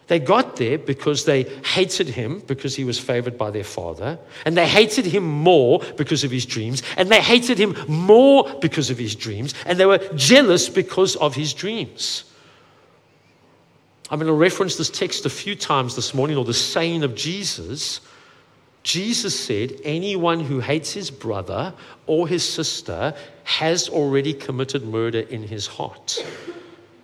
They 0.07 0.19
got 0.19 0.57
there 0.57 0.77
because 0.77 1.25
they 1.25 1.45
hated 1.45 2.09
him 2.09 2.41
because 2.41 2.75
he 2.75 2.83
was 2.83 2.99
favored 2.99 3.39
by 3.39 3.51
their 3.53 3.63
father. 3.63 4.19
And 4.45 4.57
they 4.57 4.67
hated 4.67 5.07
him 5.07 5.23
more 5.23 5.79
because 5.97 6.25
of 6.25 6.33
his 6.33 6.45
dreams. 6.45 6.83
And 6.97 7.09
they 7.09 7.21
hated 7.21 7.59
him 7.59 7.77
more 7.87 8.53
because 8.61 8.91
of 8.91 8.99
his 8.99 9.15
dreams. 9.15 9.55
And 9.67 9.79
they 9.79 9.87
were 9.87 9.99
jealous 10.17 10.69
because 10.69 11.15
of 11.15 11.37
his 11.37 11.55
dreams. 11.55 12.25
I'm 14.11 14.19
going 14.19 14.27
to 14.27 14.33
reference 14.33 14.77
this 14.77 14.91
text 14.91 15.27
a 15.27 15.31
few 15.31 15.55
times 15.55 15.95
this 15.95 16.13
morning, 16.13 16.37
or 16.37 16.45
the 16.45 16.55
saying 16.55 17.05
of 17.05 17.15
Jesus. 17.15 18.01
Jesus 18.83 19.39
said, 19.39 19.73
Anyone 19.85 20.41
who 20.41 20.61
hates 20.61 20.93
his 20.93 21.11
brother 21.11 21.75
or 22.07 22.27
his 22.27 22.49
sister 22.49 23.15
has 23.45 23.89
already 23.89 24.33
committed 24.33 24.85
murder 24.85 25.21
in 25.21 25.43
his 25.43 25.67
heart. 25.67 26.25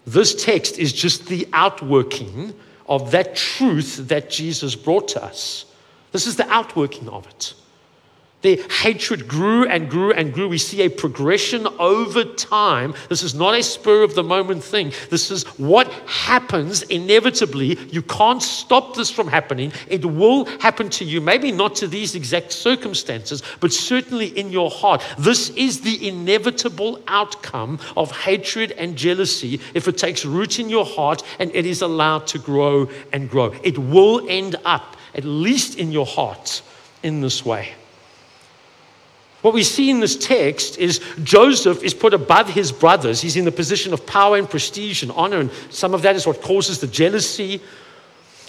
This 0.07 0.45
text 0.45 0.79
is 0.79 0.93
just 0.93 1.27
the 1.27 1.49
outworking 1.53 2.55
of 2.89 3.11
that 3.11 3.35
truth 3.37 4.09
that 4.09 4.31
Jesus 4.31 4.75
brought 4.75 5.09
to 5.09 5.23
us. 5.23 5.67
This 6.13 6.27
is 6.27 6.37
the 6.37 6.49
outworking 6.49 7.09
of 7.09 7.27
it. 7.27 7.55
Their 8.43 8.59
hatred 8.69 9.27
grew 9.27 9.67
and 9.67 9.89
grew 9.89 10.13
and 10.13 10.33
grew. 10.33 10.49
We 10.49 10.59
see 10.59 10.83
a 10.83 10.91
progression 10.91 11.67
over 11.79 12.23
time. 12.23 12.95
This 13.09 13.23
is 13.23 13.35
not 13.35 13.55
a 13.55 13.63
spur 13.63 14.03
of 14.03 14.15
the 14.15 14.23
moment 14.23 14.63
thing. 14.63 14.93
This 15.11 15.31
is 15.31 15.45
what 15.59 15.91
happens 16.07 16.83
inevitably. 16.83 17.79
You 17.91 18.03
can't 18.03 18.43
stop 18.43 18.95
this 18.95 19.11
from 19.11 19.27
happening. 19.29 19.73
It 19.89 20.05
will 20.05 20.45
happen 20.61 20.91
to 20.91 21.05
you. 21.05 21.21
Maybe 21.21 21.51
not 21.51 21.75
to 21.77 21.89
these 21.89 22.15
exact 22.15 22.53
circumstances, 22.53 23.43
but 23.61 23.73
certainly 23.73 24.27
in 24.39 24.51
your 24.51 24.71
heart. 24.71 25.03
This 25.19 25.49
is 25.51 25.81
the 25.81 26.07
inevitable 26.07 27.01
outcome 27.09 27.79
of 27.97 28.11
hatred 28.11 28.73
and 28.73 28.97
jealousy 28.97 29.61
if 29.73 29.89
it 29.89 29.97
takes 29.97 30.27
root 30.27 30.61
in 30.61 30.69
your 30.69 30.85
heart 30.85 31.23
and 31.39 31.51
it 31.55 31.65
is 31.65 31.81
allowed 31.81 32.27
to 32.29 32.39
grow 32.39 32.89
and 33.15 33.31
grow. 33.31 33.55
It 33.65 33.79
will 33.79 34.29
end 34.29 34.57
up, 34.67 34.97
at 35.15 35.25
least 35.25 35.79
in 35.79 35.91
your 35.91 36.07
heart, 36.07 36.61
in 37.03 37.23
this 37.23 37.45
way. 37.45 37.75
What 39.47 39.55
we 39.55 39.63
see 39.63 39.91
in 39.91 40.01
this 40.01 40.17
text 40.17 40.77
is 40.77 41.01
Joseph 41.23 41.85
is 41.85 41.95
put 41.95 42.13
above 42.13 42.49
his 42.49 42.73
brothers. 42.73 43.21
He's 43.21 43.37
in 43.37 43.45
the 43.45 43.53
position 43.53 43.93
of 43.93 44.05
power 44.05 44.37
and 44.37 44.51
prestige 44.51 45.05
and 45.05 45.13
honor, 45.13 45.39
and 45.39 45.53
some 45.71 45.95
of 45.95 46.03
that 46.03 46.17
is 46.17 46.27
what 46.27 46.43
causes 46.43 46.81
the 46.81 46.89
jealousy. 46.89 47.61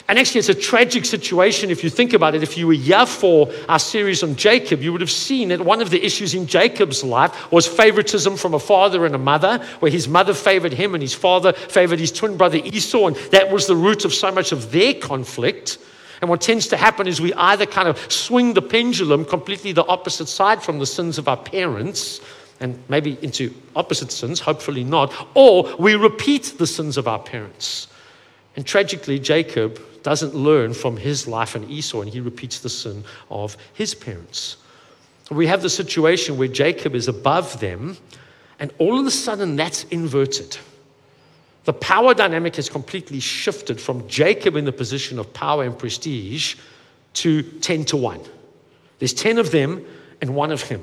And 0.08 0.18
actually, 0.18 0.40
it's 0.40 0.50
a 0.50 0.56
tragic 0.56 1.06
situation 1.06 1.70
if 1.70 1.84
you 1.84 1.92
think 1.92 2.14
about 2.14 2.34
it. 2.34 2.42
If 2.42 2.58
you 2.58 2.66
were 2.66 2.74
here 2.74 3.06
for 3.06 3.54
our 3.70 3.78
series 3.78 4.24
on 4.24 4.36
Jacob, 4.38 4.82
you 4.82 4.92
would 4.92 5.02
have 5.02 5.12
seen 5.12 5.50
that 5.50 5.62
one 5.62 5.84
of 5.84 5.92
the 5.92 6.04
issues 6.04 6.34
in 6.34 6.48
Jacob's 6.48 7.04
life 7.04 7.52
was 7.52 7.68
favoritism 7.68 8.36
from 8.36 8.56
a 8.56 8.60
father 8.60 9.06
and 9.06 9.14
a 9.14 9.20
mother, 9.20 9.64
where 9.82 9.92
his 9.92 10.08
mother 10.08 10.34
favored 10.34 10.74
him 10.74 10.96
and 10.96 11.04
his 11.04 11.14
father 11.14 11.54
favored 11.54 12.00
his 12.00 12.12
twin 12.12 12.38
brother 12.38 12.58
Esau. 12.58 13.06
And 13.06 13.16
that 13.30 13.52
was 13.52 13.68
the 13.68 13.76
root 13.76 14.04
of 14.04 14.16
so 14.16 14.32
much 14.32 14.52
of 14.52 14.72
their 14.72 14.96
conflict. 14.96 15.78
And 16.22 16.30
what 16.30 16.42
tends 16.42 16.68
to 16.68 16.78
happen 16.78 17.08
is 17.08 17.22
we 17.22 17.34
either 17.34 17.66
kind 17.66 17.88
of 17.88 18.12
swing 18.12 18.54
the 18.54 18.62
pendulum 18.62 19.26
completely 19.26 19.72
the 19.72 19.86
opposite 19.86 20.28
side 20.28 20.64
from 20.64 20.80
the 20.80 20.86
sins 20.86 21.18
of 21.18 21.28
our 21.28 21.38
parents 21.38 22.22
and 22.60 22.82
maybe 22.90 23.18
into 23.22 23.54
opposite 23.76 24.12
sins, 24.12 24.40
hopefully 24.40 24.84
not, 24.84 25.14
or 25.36 25.76
we 25.78 25.96
repeat 25.96 26.56
the 26.58 26.66
sins 26.66 26.98
of 26.98 27.08
our 27.08 27.20
parents. 27.20 27.88
And 28.56 28.66
tragically, 28.66 29.20
Jacob 29.20 29.80
doesn't 30.02 30.34
learn 30.34 30.74
from 30.74 30.98
his 30.98 31.28
life 31.28 31.54
and 31.54 31.70
Esau, 31.70 32.02
and 32.02 32.10
he 32.10 32.20
repeats 32.20 32.60
the 32.60 32.70
sin 32.70 33.04
of 33.30 33.56
his 33.74 33.94
parents. 33.94 34.58
We 35.30 35.46
have 35.48 35.62
the 35.62 35.70
situation 35.70 36.38
where 36.38 36.48
Jacob 36.48 36.96
is 36.96 37.08
above 37.08 37.60
them, 37.60 37.98
and 38.60 38.74
all 38.80 39.00
of 39.00 39.06
a 39.06 39.12
sudden 39.12 39.56
that's 39.56 39.84
inverted. 39.86 40.58
The 41.68 41.74
power 41.74 42.14
dynamic 42.14 42.56
has 42.56 42.70
completely 42.70 43.20
shifted 43.20 43.82
from 43.82 44.08
Jacob 44.08 44.56
in 44.56 44.64
the 44.64 44.72
position 44.72 45.20
of 45.20 45.34
power 45.34 45.66
and 45.66 45.78
prestige 45.78 46.56
to 47.16 47.42
10 47.44 47.84
to 47.84 47.98
1. 47.98 48.22
There's 49.00 49.14
10 49.14 49.38
of 49.38 49.52
them 49.52 49.86
and 50.22 50.34
one 50.34 50.52
of 50.54 50.62
him. 50.62 50.82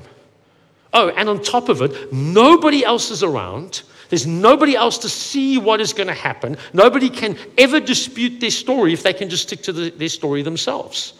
Oh, 0.93 1.09
and 1.09 1.27
on 1.27 1.41
top 1.41 1.69
of 1.69 1.81
it, 1.81 2.13
nobody 2.13 2.85
else 2.85 3.09
is 3.09 3.23
around. 3.23 3.81
There's 4.09 4.27
nobody 4.27 4.75
else 4.75 4.99
to 4.99 5.09
see 5.09 5.57
what 5.57 5.81
is 5.81 5.91
going 5.91 6.05
to 6.05 6.13
happen. 6.13 6.55
Nobody 6.71 7.09
can 7.09 7.35
ever 7.57 7.79
dispute 7.79 8.39
their 8.39 8.51
story 8.51 8.93
if 8.93 9.01
they 9.01 9.13
can 9.13 9.27
just 9.27 9.47
stick 9.47 9.63
to 9.63 9.73
the, 9.73 9.89
their 9.89 10.07
story 10.07 10.43
themselves. 10.43 11.15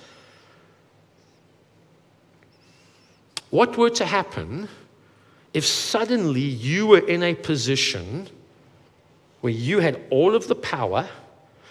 What 3.49 3.77
were 3.77 3.89
to 3.89 4.05
happen 4.05 4.69
if 5.55 5.65
suddenly 5.65 6.41
you 6.41 6.85
were 6.85 7.07
in 7.07 7.23
a 7.23 7.33
position 7.33 8.29
where 9.45 9.53
you 9.53 9.77
had 9.77 10.01
all 10.09 10.33
of 10.33 10.47
the 10.47 10.55
power 10.55 11.07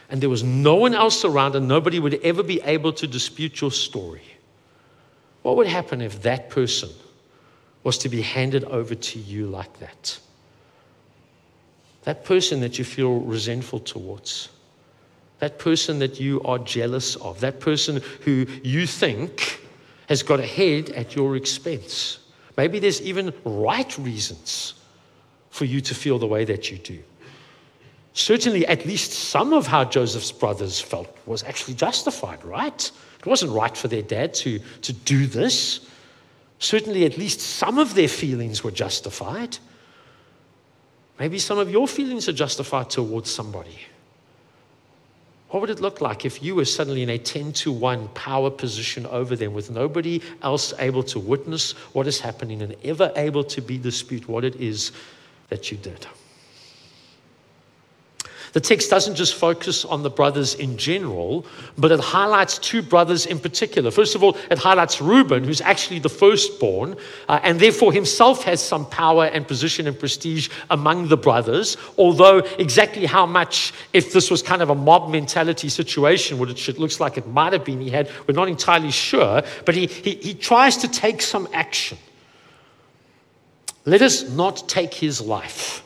and 0.09 0.21
there 0.21 0.31
was 0.31 0.45
no 0.45 0.77
one 0.77 0.95
else 0.95 1.25
around 1.25 1.57
and 1.57 1.67
nobody 1.67 1.99
would 1.99 2.15
ever 2.23 2.45
be 2.45 2.61
able 2.61 2.93
to 2.93 3.05
dispute 3.05 3.61
your 3.61 3.73
story? 3.73 4.23
What 5.43 5.57
would 5.57 5.67
happen 5.67 6.01
if 6.01 6.23
that 6.23 6.51
person 6.51 6.91
was 7.83 7.99
to 7.99 8.09
be 8.09 8.23
handed 8.23 8.63
over 8.63 8.95
to 8.95 9.19
you 9.19 9.49
like 9.49 9.81
that. 9.81 10.21
That 12.05 12.25
person 12.25 12.61
that 12.61 12.79
you 12.79 12.85
feel 12.85 13.19
resentful 13.19 13.81
towards, 13.81 14.51
that 15.41 15.59
person 15.59 15.99
that 15.99 16.21
you 16.21 16.43
are 16.43 16.61
jealous 16.61 17.17
of, 17.17 17.41
that 17.41 17.59
person 17.59 18.01
who 18.21 18.47
you 18.63 18.87
think 18.87 19.61
has 20.09 20.23
got 20.23 20.39
ahead 20.39 20.91
at 20.91 21.17
your 21.17 21.35
expense. 21.35 22.21
Maybe 22.57 22.79
there's 22.79 23.03
even 23.03 23.35
right 23.45 23.99
reasons 23.99 24.75
for 25.51 25.65
you 25.65 25.81
to 25.81 25.93
feel 25.93 26.21
the 26.21 26.27
way 26.29 26.45
that 26.45 26.71
you 26.71 26.79
do. 26.79 27.03
Certainly, 28.15 28.65
at 28.69 28.87
least 28.87 29.11
some 29.11 29.53
of 29.53 29.67
how 29.67 29.85
Joseph's 29.85 30.31
brothers 30.31 30.81
felt 30.81 31.15
was 31.27 31.43
actually 31.43 31.75
justified, 31.75 32.45
right? 32.45 32.91
It 33.19 33.27
wasn't 33.27 33.51
right 33.51 33.77
for 33.77 33.89
their 33.89 34.03
dad 34.03 34.35
to, 34.35 34.61
to 34.83 34.93
do 34.93 35.27
this. 35.27 35.81
Certainly, 36.61 37.05
at 37.07 37.19
least 37.19 37.41
some 37.41 37.77
of 37.77 37.95
their 37.95 38.07
feelings 38.07 38.63
were 38.63 38.71
justified. 38.71 39.59
Maybe 41.19 41.41
some 41.41 41.59
of 41.59 41.69
your 41.69 41.89
feelings 41.89 42.29
are 42.29 42.33
justified 42.33 42.89
towards 42.89 43.31
somebody. 43.33 43.79
What 45.49 45.61
would 45.61 45.71
it 45.71 45.81
look 45.81 46.01
like 46.01 46.25
if 46.25 46.41
you 46.41 46.55
were 46.55 46.65
suddenly 46.65 47.03
in 47.03 47.11
a 47.11 47.19
10 47.19 47.53
to 47.53 47.73
1 47.73 48.09
power 48.09 48.51
position 48.51 49.07
over 49.07 49.35
them 49.35 49.55
with 49.55 49.71
nobody 49.71 50.21
else 50.43 50.73
able 50.79 51.03
to 51.05 51.19
witness 51.19 51.73
what 51.93 52.07
is 52.07 52.21
happening 52.21 52.63
and 52.63 52.77
ever 52.85 53.13
able 53.17 53.45
to 53.45 53.61
be 53.61 53.77
dispute 53.77 54.29
what 54.29 54.45
it 54.45 54.57
is 54.57 54.93
that 55.49 55.73
you 55.73 55.77
did? 55.77 56.07
The 58.55 58.61
text 58.61 58.89
doesn't 58.89 59.17
just 59.17 59.35
focus 59.35 59.85
on 59.85 60.05
the 60.05 60.11
brothers 60.11 60.55
in 60.55 60.77
general, 60.77 61.45
but 61.77 61.91
it 61.91 61.99
highlights 61.99 62.57
two 62.59 62.83
brothers 62.83 63.27
in 63.27 63.41
particular. 63.41 63.91
First 63.91 64.15
of 64.15 64.23
all, 64.23 64.37
it 64.49 64.59
highlights 64.59 65.01
Reuben, 65.01 65.43
who's 65.43 65.61
actually 65.61 65.99
the 65.99 66.09
firstborn, 66.09 66.97
uh, 67.29 67.41
and 67.43 67.59
therefore 67.59 67.93
himself 67.93 68.45
has 68.45 68.63
some 68.63 68.87
power 68.87 69.25
and 69.25 69.47
position 69.47 69.89
and 69.89 69.99
prestige 69.99 70.51
among 70.71 71.09
the 71.09 71.17
brothers. 71.17 71.77
Although, 71.99 72.39
exactly 72.61 73.07
how 73.07 73.27
much, 73.27 73.73
if 73.93 74.13
this 74.13 74.31
was 74.31 74.41
kind 74.41 74.63
of 74.63 74.71
a 74.71 74.75
mob 74.77 75.11
mentality 75.11 75.69
situation, 75.69 76.39
which 76.39 76.69
it 76.69 76.79
looks 76.79 77.01
like 77.01 77.19
it 77.19 77.27
might 77.27 77.53
have 77.53 77.65
been, 77.65 77.81
he 77.81 77.91
had, 77.91 78.09
we're 78.29 78.37
not 78.37 78.47
entirely 78.47 78.93
sure, 78.93 79.43
but 79.65 79.75
he, 79.75 79.87
he, 79.87 80.15
he 80.15 80.33
tries 80.33 80.77
to 80.77 80.87
take 80.87 81.23
some 81.23 81.49
action. 81.53 81.99
Let 83.85 84.01
us 84.01 84.31
not 84.31 84.69
take 84.69 84.95
his 84.95 85.21
life. 85.21 85.84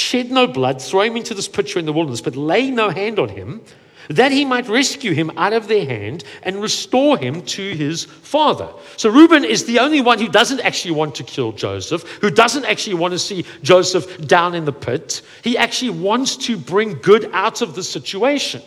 Shed 0.00 0.30
no 0.30 0.46
blood, 0.46 0.80
throw 0.80 1.02
him 1.02 1.16
into 1.16 1.34
this 1.34 1.46
pitcher 1.46 1.78
in 1.78 1.84
the 1.84 1.92
wilderness, 1.92 2.22
but 2.22 2.34
lay 2.34 2.70
no 2.70 2.88
hand 2.88 3.18
on 3.18 3.28
him, 3.28 3.60
that 4.08 4.32
he 4.32 4.44
might 4.44 4.66
rescue 4.66 5.12
him 5.12 5.30
out 5.36 5.52
of 5.52 5.68
their 5.68 5.84
hand 5.84 6.24
and 6.42 6.60
restore 6.60 7.18
him 7.18 7.42
to 7.42 7.74
his 7.74 8.04
father. 8.06 8.68
So 8.96 9.10
Reuben 9.10 9.44
is 9.44 9.66
the 9.66 9.78
only 9.78 10.00
one 10.00 10.18
who 10.18 10.28
doesn't 10.28 10.60
actually 10.60 10.92
want 10.92 11.14
to 11.16 11.22
kill 11.22 11.52
Joseph, 11.52 12.02
who 12.20 12.30
doesn't 12.30 12.64
actually 12.64 12.94
want 12.94 13.12
to 13.12 13.18
see 13.18 13.44
Joseph 13.62 14.26
down 14.26 14.54
in 14.54 14.64
the 14.64 14.72
pit. 14.72 15.22
He 15.44 15.56
actually 15.56 15.90
wants 15.90 16.36
to 16.38 16.56
bring 16.56 16.94
good 16.94 17.30
out 17.32 17.60
of 17.60 17.74
the 17.74 17.82
situation. 17.82 18.62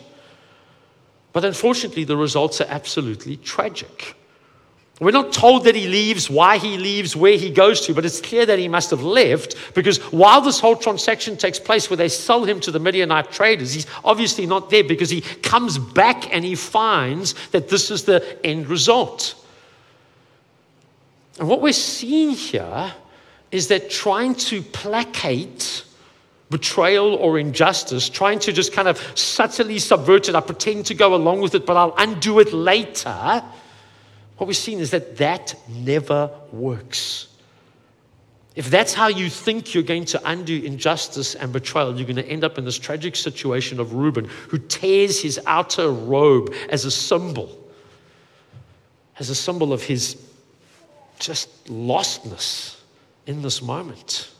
But 1.32 1.44
unfortunately, 1.44 2.04
the 2.04 2.16
results 2.16 2.60
are 2.60 2.68
absolutely 2.70 3.36
tragic. 3.38 4.16
We're 5.00 5.10
not 5.10 5.32
told 5.32 5.64
that 5.64 5.74
he 5.74 5.88
leaves, 5.88 6.30
why 6.30 6.58
he 6.58 6.78
leaves, 6.78 7.16
where 7.16 7.36
he 7.36 7.50
goes 7.50 7.80
to, 7.86 7.94
but 7.94 8.04
it's 8.04 8.20
clear 8.20 8.46
that 8.46 8.60
he 8.60 8.68
must 8.68 8.90
have 8.90 9.02
left 9.02 9.56
because 9.74 9.98
while 10.12 10.40
this 10.40 10.60
whole 10.60 10.76
transaction 10.76 11.36
takes 11.36 11.58
place 11.58 11.90
where 11.90 11.96
they 11.96 12.08
sell 12.08 12.44
him 12.44 12.60
to 12.60 12.70
the 12.70 12.78
Midianite 12.78 13.32
traders, 13.32 13.74
he's 13.74 13.86
obviously 14.04 14.46
not 14.46 14.70
there 14.70 14.84
because 14.84 15.10
he 15.10 15.20
comes 15.20 15.78
back 15.78 16.32
and 16.32 16.44
he 16.44 16.54
finds 16.54 17.34
that 17.48 17.68
this 17.68 17.90
is 17.90 18.04
the 18.04 18.38
end 18.46 18.68
result. 18.68 19.34
And 21.40 21.48
what 21.48 21.60
we're 21.60 21.72
seeing 21.72 22.30
here 22.30 22.94
is 23.50 23.66
that 23.68 23.90
trying 23.90 24.36
to 24.36 24.62
placate 24.62 25.84
betrayal 26.50 27.16
or 27.16 27.40
injustice, 27.40 28.08
trying 28.08 28.38
to 28.38 28.52
just 28.52 28.72
kind 28.72 28.86
of 28.86 28.98
subtly 29.18 29.80
subvert 29.80 30.28
it, 30.28 30.36
I 30.36 30.40
pretend 30.40 30.86
to 30.86 30.94
go 30.94 31.16
along 31.16 31.40
with 31.40 31.56
it, 31.56 31.66
but 31.66 31.76
I'll 31.76 31.94
undo 31.98 32.38
it 32.38 32.52
later 32.52 33.42
what 34.36 34.46
we've 34.46 34.56
seen 34.56 34.80
is 34.80 34.90
that 34.90 35.16
that 35.18 35.54
never 35.68 36.30
works. 36.52 37.28
If 38.56 38.70
that's 38.70 38.94
how 38.94 39.08
you 39.08 39.28
think 39.28 39.74
you're 39.74 39.82
going 39.82 40.04
to 40.06 40.20
undo 40.24 40.62
injustice 40.62 41.34
and 41.34 41.52
betrayal, 41.52 41.96
you're 41.96 42.06
going 42.06 42.16
to 42.16 42.26
end 42.26 42.44
up 42.44 42.56
in 42.56 42.64
this 42.64 42.78
tragic 42.78 43.16
situation 43.16 43.80
of 43.80 43.94
Reuben, 43.94 44.26
who 44.48 44.58
tears 44.58 45.20
his 45.20 45.40
outer 45.46 45.90
robe 45.90 46.54
as 46.68 46.84
a 46.84 46.90
symbol, 46.90 47.58
as 49.18 49.28
a 49.28 49.34
symbol 49.34 49.72
of 49.72 49.82
his 49.82 50.20
just 51.18 51.66
lostness 51.66 52.80
in 53.26 53.42
this 53.42 53.60
moment. 53.60 54.30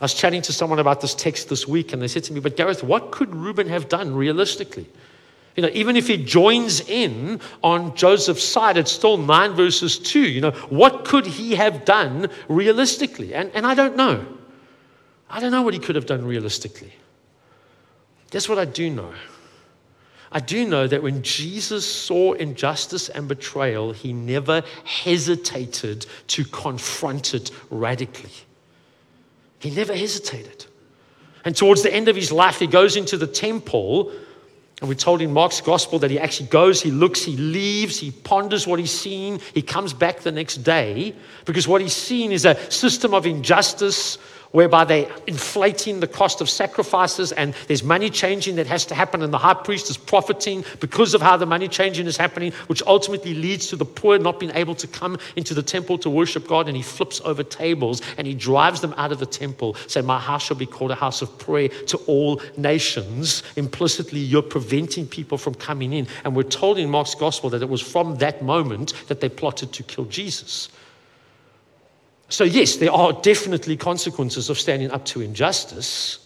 I 0.00 0.04
was 0.04 0.14
chatting 0.14 0.42
to 0.42 0.52
someone 0.52 0.80
about 0.80 1.00
this 1.00 1.14
text 1.14 1.48
this 1.48 1.68
week, 1.68 1.92
and 1.92 2.02
they 2.02 2.08
said 2.08 2.24
to 2.24 2.32
me, 2.32 2.40
But 2.40 2.56
Gareth, 2.56 2.82
what 2.82 3.10
could 3.10 3.34
Reuben 3.34 3.68
have 3.68 3.88
done 3.88 4.14
realistically? 4.14 4.86
You 5.56 5.62
know, 5.62 5.70
even 5.72 5.96
if 5.96 6.08
he 6.08 6.16
joins 6.16 6.80
in 6.80 7.40
on 7.62 7.94
Joseph's 7.94 8.42
side, 8.42 8.76
it's 8.76 8.90
still 8.90 9.16
9 9.16 9.52
verses 9.54 9.98
2. 9.98 10.20
You 10.20 10.40
know, 10.40 10.50
what 10.68 11.04
could 11.04 11.26
he 11.26 11.54
have 11.54 11.84
done 11.84 12.28
realistically? 12.48 13.34
And, 13.34 13.50
and 13.54 13.64
I 13.66 13.74
don't 13.74 13.96
know. 13.96 14.26
I 15.30 15.40
don't 15.40 15.52
know 15.52 15.62
what 15.62 15.74
he 15.74 15.80
could 15.80 15.94
have 15.94 16.06
done 16.06 16.24
realistically. 16.24 16.92
Guess 18.30 18.48
what 18.48 18.58
I 18.58 18.64
do 18.64 18.90
know? 18.90 19.12
I 20.32 20.40
do 20.40 20.66
know 20.66 20.88
that 20.88 21.04
when 21.04 21.22
Jesus 21.22 21.86
saw 21.86 22.32
injustice 22.32 23.08
and 23.08 23.28
betrayal, 23.28 23.92
he 23.92 24.12
never 24.12 24.64
hesitated 24.84 26.06
to 26.28 26.44
confront 26.44 27.34
it 27.34 27.52
radically. 27.70 28.32
He 29.60 29.70
never 29.70 29.94
hesitated. 29.94 30.66
And 31.44 31.54
towards 31.54 31.82
the 31.82 31.94
end 31.94 32.08
of 32.08 32.16
his 32.16 32.32
life, 32.32 32.58
he 32.58 32.66
goes 32.66 32.96
into 32.96 33.16
the 33.16 33.28
temple 33.28 34.10
and 34.84 34.88
we're 34.90 34.94
told 34.96 35.22
in 35.22 35.32
Mark's 35.32 35.62
gospel 35.62 35.98
that 36.00 36.10
he 36.10 36.18
actually 36.18 36.48
goes, 36.48 36.82
he 36.82 36.90
looks, 36.90 37.22
he 37.22 37.38
leaves, 37.38 37.98
he 37.98 38.10
ponders 38.10 38.66
what 38.66 38.78
he's 38.78 38.90
seen, 38.92 39.40
he 39.54 39.62
comes 39.62 39.94
back 39.94 40.20
the 40.20 40.30
next 40.30 40.58
day 40.58 41.14
because 41.46 41.66
what 41.66 41.80
he's 41.80 41.96
seen 41.96 42.32
is 42.32 42.44
a 42.44 42.54
system 42.70 43.14
of 43.14 43.24
injustice, 43.24 44.18
whereby 44.52 44.84
they're 44.84 45.10
inflating 45.26 46.00
the 46.00 46.06
cost 46.06 46.40
of 46.40 46.48
sacrifices 46.48 47.32
and 47.32 47.54
there's 47.66 47.82
money 47.82 48.10
changing 48.10 48.56
that 48.56 48.66
has 48.66 48.86
to 48.86 48.94
happen, 48.94 49.22
and 49.22 49.32
the 49.32 49.38
high 49.38 49.54
priest 49.54 49.90
is 49.90 49.96
profiting 49.96 50.64
because 50.80 51.14
of 51.14 51.22
how 51.22 51.36
the 51.36 51.46
money 51.46 51.68
changing 51.68 52.06
is 52.06 52.16
happening, 52.16 52.52
which 52.66 52.82
ultimately 52.86 53.34
leads 53.34 53.66
to 53.68 53.76
the 53.76 53.84
poor 53.84 54.18
not 54.18 54.38
being 54.38 54.52
able 54.54 54.74
to 54.74 54.86
come 54.86 55.18
into 55.36 55.54
the 55.54 55.62
temple 55.62 55.98
to 55.98 56.10
worship 56.10 56.46
God. 56.46 56.68
And 56.68 56.76
he 56.76 56.82
flips 56.82 57.20
over 57.24 57.42
tables 57.42 58.02
and 58.16 58.26
he 58.26 58.34
drives 58.34 58.80
them 58.80 58.94
out 58.96 59.12
of 59.12 59.18
the 59.18 59.26
temple, 59.26 59.74
saying, 59.86 60.06
My 60.06 60.18
house 60.18 60.44
shall 60.44 60.56
be 60.56 60.66
called 60.66 60.90
a 60.90 60.94
house 60.96 61.22
of 61.22 61.36
prayer 61.38 61.68
to 61.68 61.96
all 62.06 62.40
nations. 62.56 63.42
Implicitly, 63.56 64.20
you're 64.20 64.42
preventing 64.42 65.06
people 65.06 65.38
from 65.38 65.54
coming 65.54 65.92
in. 65.92 66.06
And 66.24 66.34
we're 66.34 66.42
told 66.44 66.78
in 66.78 66.90
Mark's 66.90 67.14
gospel 67.14 67.50
that 67.50 67.62
it 67.62 67.68
was 67.68 67.80
from 67.80 68.16
that 68.16 68.42
moment 68.42 68.94
that 69.08 69.20
they 69.20 69.28
plotted 69.28 69.72
to 69.72 69.82
kill 69.82 70.04
Jesus. 70.06 70.68
So, 72.34 72.42
yes, 72.42 72.74
there 72.76 72.90
are 72.90 73.12
definitely 73.12 73.76
consequences 73.76 74.50
of 74.50 74.58
standing 74.58 74.90
up 74.90 75.04
to 75.04 75.20
injustice. 75.20 76.18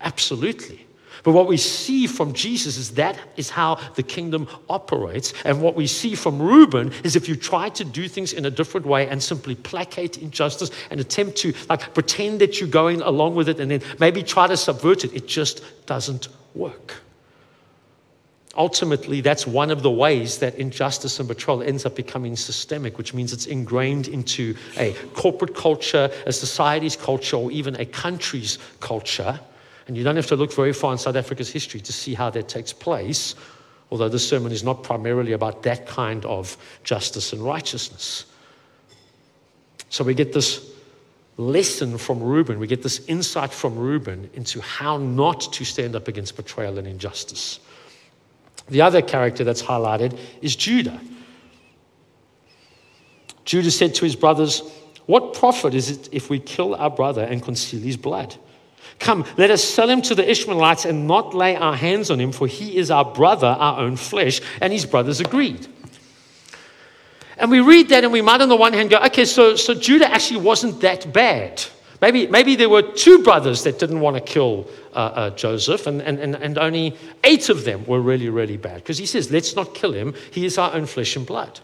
Absolutely. 0.00 0.86
But 1.24 1.32
what 1.32 1.46
we 1.46 1.58
see 1.58 2.06
from 2.06 2.32
Jesus 2.32 2.78
is 2.78 2.92
that 2.92 3.18
is 3.36 3.50
how 3.50 3.78
the 3.94 4.02
kingdom 4.02 4.48
operates. 4.70 5.34
And 5.44 5.60
what 5.60 5.74
we 5.74 5.86
see 5.86 6.14
from 6.14 6.40
Reuben 6.40 6.90
is 7.04 7.16
if 7.16 7.28
you 7.28 7.36
try 7.36 7.68
to 7.68 7.84
do 7.84 8.08
things 8.08 8.32
in 8.32 8.46
a 8.46 8.50
different 8.50 8.86
way 8.86 9.06
and 9.06 9.22
simply 9.22 9.54
placate 9.54 10.16
injustice 10.16 10.70
and 10.90 10.98
attempt 11.00 11.36
to 11.40 11.52
like 11.68 11.92
pretend 11.92 12.40
that 12.40 12.58
you're 12.58 12.68
going 12.70 13.02
along 13.02 13.34
with 13.34 13.50
it 13.50 13.60
and 13.60 13.70
then 13.70 13.82
maybe 14.00 14.22
try 14.22 14.46
to 14.46 14.56
subvert 14.56 15.04
it, 15.04 15.12
it 15.12 15.28
just 15.28 15.62
doesn't 15.84 16.28
work. 16.54 16.94
Ultimately, 18.54 19.22
that's 19.22 19.46
one 19.46 19.70
of 19.70 19.82
the 19.82 19.90
ways 19.90 20.38
that 20.38 20.56
injustice 20.56 21.18
and 21.18 21.26
betrayal 21.26 21.62
ends 21.62 21.86
up 21.86 21.96
becoming 21.96 22.36
systemic, 22.36 22.98
which 22.98 23.14
means 23.14 23.32
it's 23.32 23.46
ingrained 23.46 24.08
into 24.08 24.54
a 24.76 24.92
corporate 25.14 25.54
culture, 25.54 26.10
a 26.26 26.32
society's 26.32 26.94
culture, 26.94 27.36
or 27.36 27.50
even 27.50 27.76
a 27.76 27.86
country's 27.86 28.58
culture. 28.80 29.40
And 29.86 29.96
you 29.96 30.04
don't 30.04 30.16
have 30.16 30.26
to 30.26 30.36
look 30.36 30.52
very 30.52 30.74
far 30.74 30.92
in 30.92 30.98
South 30.98 31.16
Africa's 31.16 31.50
history 31.50 31.80
to 31.80 31.92
see 31.92 32.12
how 32.12 32.28
that 32.30 32.48
takes 32.48 32.74
place, 32.74 33.34
although 33.90 34.10
this 34.10 34.28
sermon 34.28 34.52
is 34.52 34.62
not 34.62 34.82
primarily 34.82 35.32
about 35.32 35.62
that 35.62 35.86
kind 35.86 36.24
of 36.26 36.56
justice 36.84 37.32
and 37.32 37.42
righteousness. 37.42 38.26
So 39.88 40.04
we 40.04 40.14
get 40.14 40.34
this 40.34 40.72
lesson 41.38 41.96
from 41.96 42.22
Reuben, 42.22 42.58
we 42.58 42.66
get 42.66 42.82
this 42.82 43.04
insight 43.06 43.52
from 43.52 43.78
Reuben 43.78 44.28
into 44.34 44.60
how 44.60 44.98
not 44.98 45.40
to 45.54 45.64
stand 45.64 45.96
up 45.96 46.06
against 46.06 46.36
betrayal 46.36 46.78
and 46.78 46.86
injustice. 46.86 47.58
The 48.68 48.82
other 48.82 49.02
character 49.02 49.44
that's 49.44 49.62
highlighted 49.62 50.18
is 50.40 50.56
Judah. 50.56 51.00
Judah 53.44 53.70
said 53.70 53.94
to 53.96 54.04
his 54.04 54.16
brothers, 54.16 54.62
What 55.06 55.34
profit 55.34 55.74
is 55.74 55.90
it 55.90 56.08
if 56.12 56.30
we 56.30 56.38
kill 56.38 56.74
our 56.74 56.90
brother 56.90 57.22
and 57.22 57.42
conceal 57.42 57.80
his 57.80 57.96
blood? 57.96 58.34
Come, 58.98 59.24
let 59.36 59.50
us 59.50 59.64
sell 59.64 59.88
him 59.88 60.00
to 60.02 60.14
the 60.14 60.28
Ishmaelites 60.28 60.84
and 60.84 61.08
not 61.08 61.34
lay 61.34 61.56
our 61.56 61.74
hands 61.74 62.10
on 62.10 62.20
him, 62.20 62.30
for 62.30 62.46
he 62.46 62.76
is 62.76 62.90
our 62.90 63.04
brother, 63.04 63.48
our 63.48 63.80
own 63.80 63.96
flesh. 63.96 64.40
And 64.60 64.72
his 64.72 64.86
brothers 64.86 65.18
agreed. 65.18 65.66
And 67.36 67.50
we 67.50 67.60
read 67.60 67.88
that 67.88 68.04
and 68.04 68.12
we 68.12 68.22
might, 68.22 68.40
on 68.40 68.48
the 68.48 68.56
one 68.56 68.72
hand, 68.72 68.90
go, 68.90 68.98
okay, 68.98 69.24
so, 69.24 69.56
so 69.56 69.74
Judah 69.74 70.08
actually 70.08 70.40
wasn't 70.40 70.80
that 70.82 71.12
bad. 71.12 71.64
Maybe, 72.02 72.26
maybe 72.26 72.56
there 72.56 72.68
were 72.68 72.82
two 72.82 73.22
brothers 73.22 73.62
that 73.62 73.78
didn't 73.78 74.00
want 74.00 74.16
to 74.16 74.20
kill 74.20 74.68
uh, 74.92 74.96
uh, 74.96 75.30
Joseph, 75.30 75.86
and, 75.86 76.02
and, 76.02 76.18
and, 76.18 76.34
and 76.34 76.58
only 76.58 76.96
eight 77.22 77.48
of 77.48 77.64
them 77.64 77.86
were 77.86 78.00
really, 78.00 78.28
really 78.28 78.56
bad. 78.56 78.74
Because 78.74 78.98
he 78.98 79.06
says, 79.06 79.30
let's 79.30 79.54
not 79.54 79.72
kill 79.72 79.92
him. 79.92 80.12
He 80.32 80.44
is 80.44 80.58
our 80.58 80.74
own 80.74 80.86
flesh 80.86 81.14
and 81.14 81.24
blood. 81.24 81.60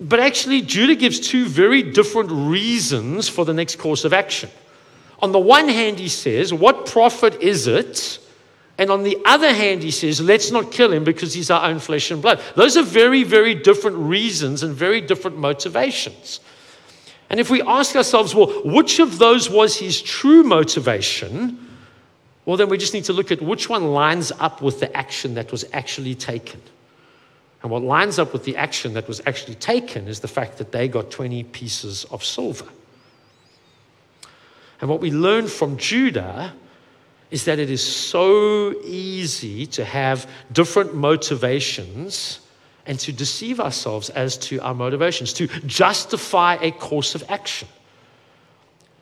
But 0.00 0.18
actually, 0.18 0.60
Judah 0.62 0.96
gives 0.96 1.20
two 1.20 1.46
very 1.46 1.84
different 1.84 2.32
reasons 2.32 3.28
for 3.28 3.44
the 3.44 3.54
next 3.54 3.76
course 3.78 4.04
of 4.04 4.12
action. 4.12 4.50
On 5.20 5.30
the 5.30 5.38
one 5.38 5.68
hand, 5.68 6.00
he 6.00 6.08
says, 6.08 6.52
What 6.52 6.86
profit 6.86 7.40
is 7.40 7.68
it? 7.68 8.18
And 8.76 8.90
on 8.90 9.04
the 9.04 9.16
other 9.24 9.54
hand, 9.54 9.84
he 9.84 9.92
says, 9.92 10.20
Let's 10.20 10.50
not 10.50 10.72
kill 10.72 10.92
him 10.92 11.04
because 11.04 11.32
he's 11.32 11.52
our 11.52 11.70
own 11.70 11.78
flesh 11.78 12.10
and 12.10 12.20
blood. 12.20 12.40
Those 12.56 12.76
are 12.76 12.82
very, 12.82 13.22
very 13.22 13.54
different 13.54 13.98
reasons 13.98 14.64
and 14.64 14.74
very 14.74 15.00
different 15.00 15.38
motivations. 15.38 16.40
And 17.30 17.40
if 17.40 17.50
we 17.50 17.62
ask 17.62 17.96
ourselves, 17.96 18.34
well, 18.34 18.48
which 18.64 18.98
of 18.98 19.18
those 19.18 19.48
was 19.48 19.76
his 19.76 20.00
true 20.00 20.42
motivation? 20.42 21.58
Well, 22.44 22.56
then 22.56 22.68
we 22.68 22.78
just 22.78 22.94
need 22.94 23.04
to 23.04 23.12
look 23.12 23.32
at 23.32 23.40
which 23.40 23.68
one 23.68 23.92
lines 23.92 24.30
up 24.32 24.60
with 24.60 24.80
the 24.80 24.94
action 24.96 25.34
that 25.34 25.50
was 25.50 25.64
actually 25.72 26.14
taken. 26.14 26.60
And 27.62 27.70
what 27.70 27.82
lines 27.82 28.18
up 28.18 28.34
with 28.34 28.44
the 28.44 28.56
action 28.56 28.92
that 28.92 29.08
was 29.08 29.22
actually 29.26 29.54
taken 29.54 30.06
is 30.06 30.20
the 30.20 30.28
fact 30.28 30.58
that 30.58 30.70
they 30.70 30.86
got 30.86 31.10
20 31.10 31.44
pieces 31.44 32.04
of 32.10 32.22
silver. 32.22 32.66
And 34.80 34.90
what 34.90 35.00
we 35.00 35.10
learn 35.10 35.46
from 35.46 35.78
Judah 35.78 36.52
is 37.30 37.46
that 37.46 37.58
it 37.58 37.70
is 37.70 37.82
so 37.82 38.74
easy 38.82 39.66
to 39.66 39.84
have 39.84 40.30
different 40.52 40.94
motivations 40.94 42.40
and 42.86 42.98
to 43.00 43.12
deceive 43.12 43.60
ourselves 43.60 44.10
as 44.10 44.36
to 44.38 44.58
our 44.60 44.74
motivations, 44.74 45.32
to 45.34 45.46
justify 45.66 46.56
a 46.60 46.70
course 46.70 47.14
of 47.14 47.24
action. 47.28 47.68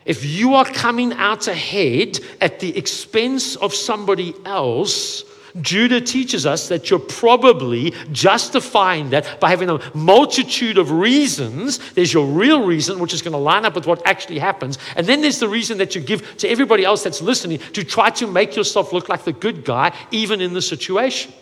If 0.05 0.25
you 0.25 0.55
are 0.55 0.65
coming 0.65 1.13
out 1.13 1.47
ahead 1.47 2.19
at 2.41 2.59
the 2.59 2.77
expense 2.77 3.55
of 3.57 3.73
somebody 3.73 4.35
else, 4.45 5.25
Judah 5.61 6.01
teaches 6.01 6.47
us 6.47 6.69
that 6.69 6.89
you're 6.89 6.99
probably 6.99 7.93
justifying 8.11 9.11
that 9.11 9.39
by 9.39 9.51
having 9.51 9.69
a 9.69 9.81
multitude 9.95 10.79
of 10.79 10.91
reasons. 10.91 11.79
There's 11.93 12.13
your 12.13 12.27
real 12.27 12.65
reason, 12.65 12.99
which 12.99 13.13
is 13.13 13.23
going 13.23 13.33
to 13.33 13.39
line 13.39 13.65
up 13.65 13.75
with 13.75 13.87
what 13.87 14.05
actually 14.07 14.39
happens. 14.39 14.79
And 14.97 15.07
then 15.07 15.21
there's 15.21 15.41
the 15.41 15.49
reason 15.49 15.79
that 15.79 15.95
you 15.95 16.01
give 16.01 16.39
to 16.39 16.49
everybody 16.49 16.85
else 16.85 17.03
that's 17.03 17.21
listening 17.21 17.59
to 17.75 17.85
try 17.85 18.11
to 18.11 18.27
make 18.27 18.57
yourself 18.57 18.93
look 18.93 19.09
like 19.09 19.25
the 19.25 19.33
good 19.33 19.65
guy, 19.65 19.95
even 20.11 20.41
in 20.41 20.55
the 20.55 20.63
situation. 20.63 21.33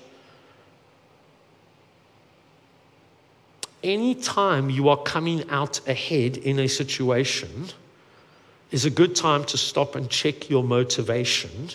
Anytime 3.83 4.69
you 4.69 4.89
are 4.89 4.97
coming 4.99 5.49
out 5.49 5.87
ahead 5.89 6.37
in 6.37 6.59
a 6.59 6.69
situation 6.69 7.69
is 8.71 8.85
a 8.85 8.91
good 8.91 9.17
time 9.17 9.45
to 9.45 9.57
stop 9.57 9.97
and 9.97 10.09
check 10.11 10.51
your 10.51 10.63
motivation. 10.63 11.71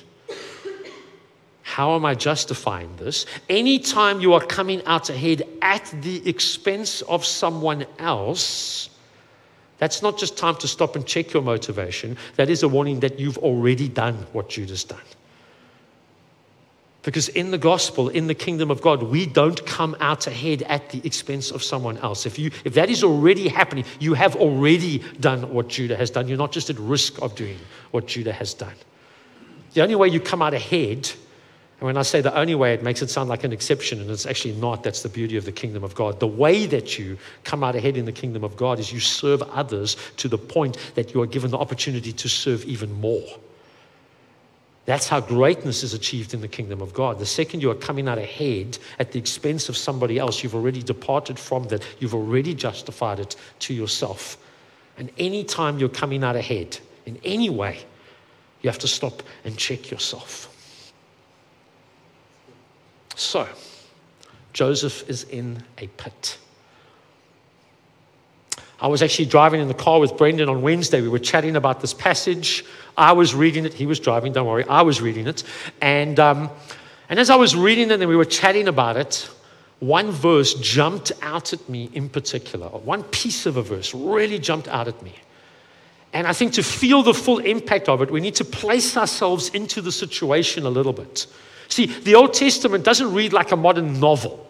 How 1.64 1.96
am 1.96 2.06
I 2.06 2.16
justifying 2.16 2.96
this? 2.98 3.26
Anytime 3.50 4.22
you 4.22 4.34
are 4.34 4.46
coming 4.46 4.86
out 4.86 5.10
ahead 5.10 5.44
at 5.62 5.94
the 6.02 6.28
expense 6.30 7.02
of 7.04 7.26
someone 7.26 7.86
else, 8.00 8.90
that's 9.80 10.02
not 10.02 10.18
just 10.18 10.38
time 10.38 10.56
to 10.58 10.68
stop 10.68 10.96
and 10.96 11.06
check 11.06 11.34
your 11.34 11.44
motivation. 11.44 12.18
That 12.36 12.50
is 12.50 12.64
a 12.64 12.70
warning 12.70 13.02
that 13.02 13.20
you've 13.20 13.40
already 13.40 13.90
done 13.90 14.26
what 14.32 14.48
Judah's 14.48 14.84
done. 14.84 15.02
Because 17.06 17.30
in 17.30 17.52
the 17.52 17.60
gospel, 17.60 18.10
in 18.10 18.26
the 18.26 18.34
kingdom 18.34 18.72
of 18.72 18.82
God, 18.82 19.04
we 19.04 19.28
don't 19.28 19.64
come 19.68 19.96
out 20.00 20.26
ahead 20.26 20.64
at 20.64 20.90
the 20.90 21.06
expense 21.06 21.52
of 21.52 21.62
someone 21.62 22.00
else. 22.00 22.26
If, 22.26 22.40
you, 22.40 22.50
if 22.64 22.74
that 22.74 22.90
is 22.90 23.04
already 23.04 23.48
happening, 23.48 23.86
you 24.00 24.16
have 24.16 24.36
already 24.36 25.04
done 25.20 25.54
what 25.54 25.68
Judah 25.68 25.96
has 25.96 26.10
done. 26.10 26.28
You're 26.28 26.40
not 26.40 26.52
just 26.52 26.72
at 26.72 26.80
risk 26.80 27.22
of 27.22 27.36
doing 27.36 27.60
what 27.92 28.08
Judah 28.08 28.34
has 28.34 28.56
done. 28.56 28.74
The 29.76 29.84
only 29.84 29.94
way 29.94 30.08
you 30.08 30.20
come 30.20 30.42
out 30.42 30.56
ahead, 30.56 31.12
and 31.80 31.82
when 31.82 31.96
I 31.96 32.02
say 32.02 32.22
the 32.22 32.36
only 32.36 32.56
way, 32.56 32.74
it 32.74 32.82
makes 32.82 33.04
it 33.04 33.12
sound 33.12 33.30
like 33.30 33.44
an 33.44 33.54
exception, 33.54 34.02
and 34.02 34.10
it's 34.10 34.26
actually 34.26 34.56
not. 34.56 34.82
That's 34.82 35.04
the 35.04 35.10
beauty 35.10 35.38
of 35.38 35.46
the 35.46 35.52
kingdom 35.52 35.84
of 35.84 35.94
God. 35.94 36.20
The 36.20 36.26
way 36.26 36.66
that 36.66 36.98
you 36.98 37.20
come 37.44 37.64
out 37.64 37.76
ahead 37.76 37.98
in 37.98 38.06
the 38.06 38.14
kingdom 38.14 38.44
of 38.44 38.58
God 38.58 38.80
is 38.80 38.92
you 38.92 39.00
serve 39.00 39.44
others 39.44 39.96
to 40.18 40.28
the 40.28 40.40
point 40.40 40.78
that 40.96 41.14
you 41.14 41.22
are 41.22 41.28
given 41.28 41.52
the 41.52 41.60
opportunity 41.60 42.14
to 42.14 42.28
serve 42.28 42.66
even 42.66 43.00
more. 43.00 43.28
That's 44.86 45.08
how 45.08 45.20
greatness 45.20 45.82
is 45.82 45.94
achieved 45.96 46.34
in 46.36 46.42
the 46.42 46.48
kingdom 46.48 46.82
of 46.82 46.94
God. 46.94 47.18
The 47.18 47.26
second 47.26 47.62
you 47.62 47.72
are 47.72 47.76
coming 47.76 48.08
out 48.08 48.20
ahead 48.20 48.78
at 49.00 49.12
the 49.12 49.20
expense 49.20 49.68
of 49.68 49.76
somebody 49.76 50.20
else, 50.20 50.44
you've 50.44 50.54
already 50.54 50.84
departed 50.84 51.40
from 51.40 51.64
that. 51.70 51.84
You've 52.00 52.14
already 52.14 52.54
justified 52.54 53.20
it 53.20 53.36
to 53.60 53.74
yourself. 53.74 54.38
And 54.98 55.12
any 55.18 55.44
time 55.44 55.80
you're 55.80 55.90
coming 55.90 56.24
out 56.24 56.36
ahead 56.36 56.78
in 57.08 57.20
any 57.24 57.50
way, 57.50 57.80
you 58.62 58.70
have 58.70 58.80
to 58.80 58.88
stop 58.88 59.24
and 59.44 59.58
check 59.58 59.90
yourself. 59.90 60.52
So, 63.16 63.48
Joseph 64.54 65.10
is 65.10 65.24
in 65.24 65.64
a 65.80 65.88
pit. 65.88 66.38
I 68.80 68.88
was 68.88 69.02
actually 69.02 69.26
driving 69.26 69.62
in 69.62 69.68
the 69.68 69.74
car 69.74 70.00
with 70.00 70.18
Brendan 70.18 70.50
on 70.50 70.62
Wednesday. 70.62 71.02
We 71.02 71.08
were 71.08 71.20
chatting 71.20 71.56
about 71.56 71.82
this 71.82 71.94
passage. 71.94 72.66
I 72.98 73.12
was 73.14 73.36
reading 73.36 73.66
it. 73.66 73.74
He 73.74 73.86
was 73.86 74.00
driving, 74.00 74.34
don't 74.34 74.48
worry. 74.48 74.66
I 74.68 74.82
was 74.82 75.02
reading 75.02 75.28
it. 75.28 75.44
And, 75.82 76.20
um, 76.20 76.50
and 77.10 77.20
as 77.20 77.30
I 77.30 77.36
was 77.36 77.56
reading 77.56 77.92
it 77.92 78.00
and 78.00 78.10
we 78.10 78.16
were 78.16 78.26
chatting 78.26 78.68
about 78.68 78.98
it, 78.98 79.30
one 79.80 80.12
verse 80.12 80.54
jumped 80.56 81.12
out 81.22 81.54
at 81.54 81.68
me 81.68 81.90
in 81.94 82.10
particular. 82.10 82.68
One 82.70 83.04
piece 83.04 83.46
of 83.46 83.58
a 83.58 83.62
verse 83.62 83.94
really 83.94 84.40
jumped 84.40 84.68
out 84.68 84.88
at 84.88 85.02
me. 85.04 85.14
And 86.14 86.26
I 86.26 86.34
think 86.34 86.54
to 86.54 86.64
feel 86.64 87.04
the 87.04 87.14
full 87.14 87.40
impact 87.40 87.90
of 87.90 88.02
it, 88.02 88.10
we 88.10 88.22
need 88.22 88.36
to 88.36 88.46
place 88.46 88.96
ourselves 88.96 89.50
into 89.50 89.82
the 89.82 89.92
situation 89.92 90.66
a 90.66 90.70
little 90.70 90.94
bit. 90.94 91.28
See, 91.68 91.88
the 91.88 92.16
Old 92.16 92.34
Testament 92.34 92.86
doesn't 92.86 93.14
read 93.14 93.34
like 93.34 93.52
a 93.52 93.58
modern 93.58 94.00
novel. 94.00 94.50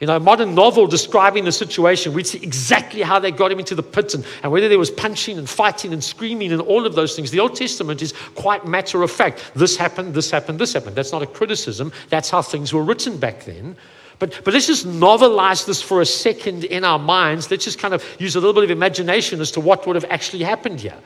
In 0.00 0.10
a 0.10 0.20
modern 0.20 0.54
novel 0.54 0.86
describing 0.86 1.44
the 1.44 1.50
situation, 1.50 2.12
we'd 2.12 2.26
see 2.26 2.38
exactly 2.40 3.02
how 3.02 3.18
they 3.18 3.32
got 3.32 3.50
him 3.50 3.58
into 3.58 3.74
the 3.74 3.82
pit 3.82 4.14
and, 4.14 4.24
and 4.44 4.52
whether 4.52 4.68
there 4.68 4.78
was 4.78 4.92
punching 4.92 5.38
and 5.38 5.48
fighting 5.48 5.92
and 5.92 6.02
screaming 6.02 6.52
and 6.52 6.62
all 6.62 6.86
of 6.86 6.94
those 6.94 7.16
things. 7.16 7.32
The 7.32 7.40
Old 7.40 7.56
Testament 7.56 8.00
is 8.00 8.14
quite 8.36 8.64
matter 8.64 9.02
of 9.02 9.10
fact. 9.10 9.50
This 9.56 9.76
happened, 9.76 10.14
this 10.14 10.30
happened, 10.30 10.60
this 10.60 10.72
happened. 10.72 10.94
That's 10.94 11.10
not 11.10 11.22
a 11.22 11.26
criticism. 11.26 11.92
That's 12.10 12.30
how 12.30 12.42
things 12.42 12.72
were 12.72 12.84
written 12.84 13.18
back 13.18 13.44
then. 13.44 13.76
But, 14.20 14.40
but 14.44 14.54
let's 14.54 14.68
just 14.68 14.86
novelize 14.86 15.66
this 15.66 15.82
for 15.82 16.00
a 16.00 16.06
second 16.06 16.64
in 16.64 16.84
our 16.84 16.98
minds. 16.98 17.50
Let's 17.50 17.64
just 17.64 17.80
kind 17.80 17.94
of 17.94 18.04
use 18.20 18.36
a 18.36 18.40
little 18.40 18.54
bit 18.54 18.64
of 18.64 18.70
imagination 18.70 19.40
as 19.40 19.50
to 19.52 19.60
what 19.60 19.84
would 19.86 19.96
have 19.96 20.06
actually 20.10 20.44
happened 20.44 20.80
here. 20.80 20.96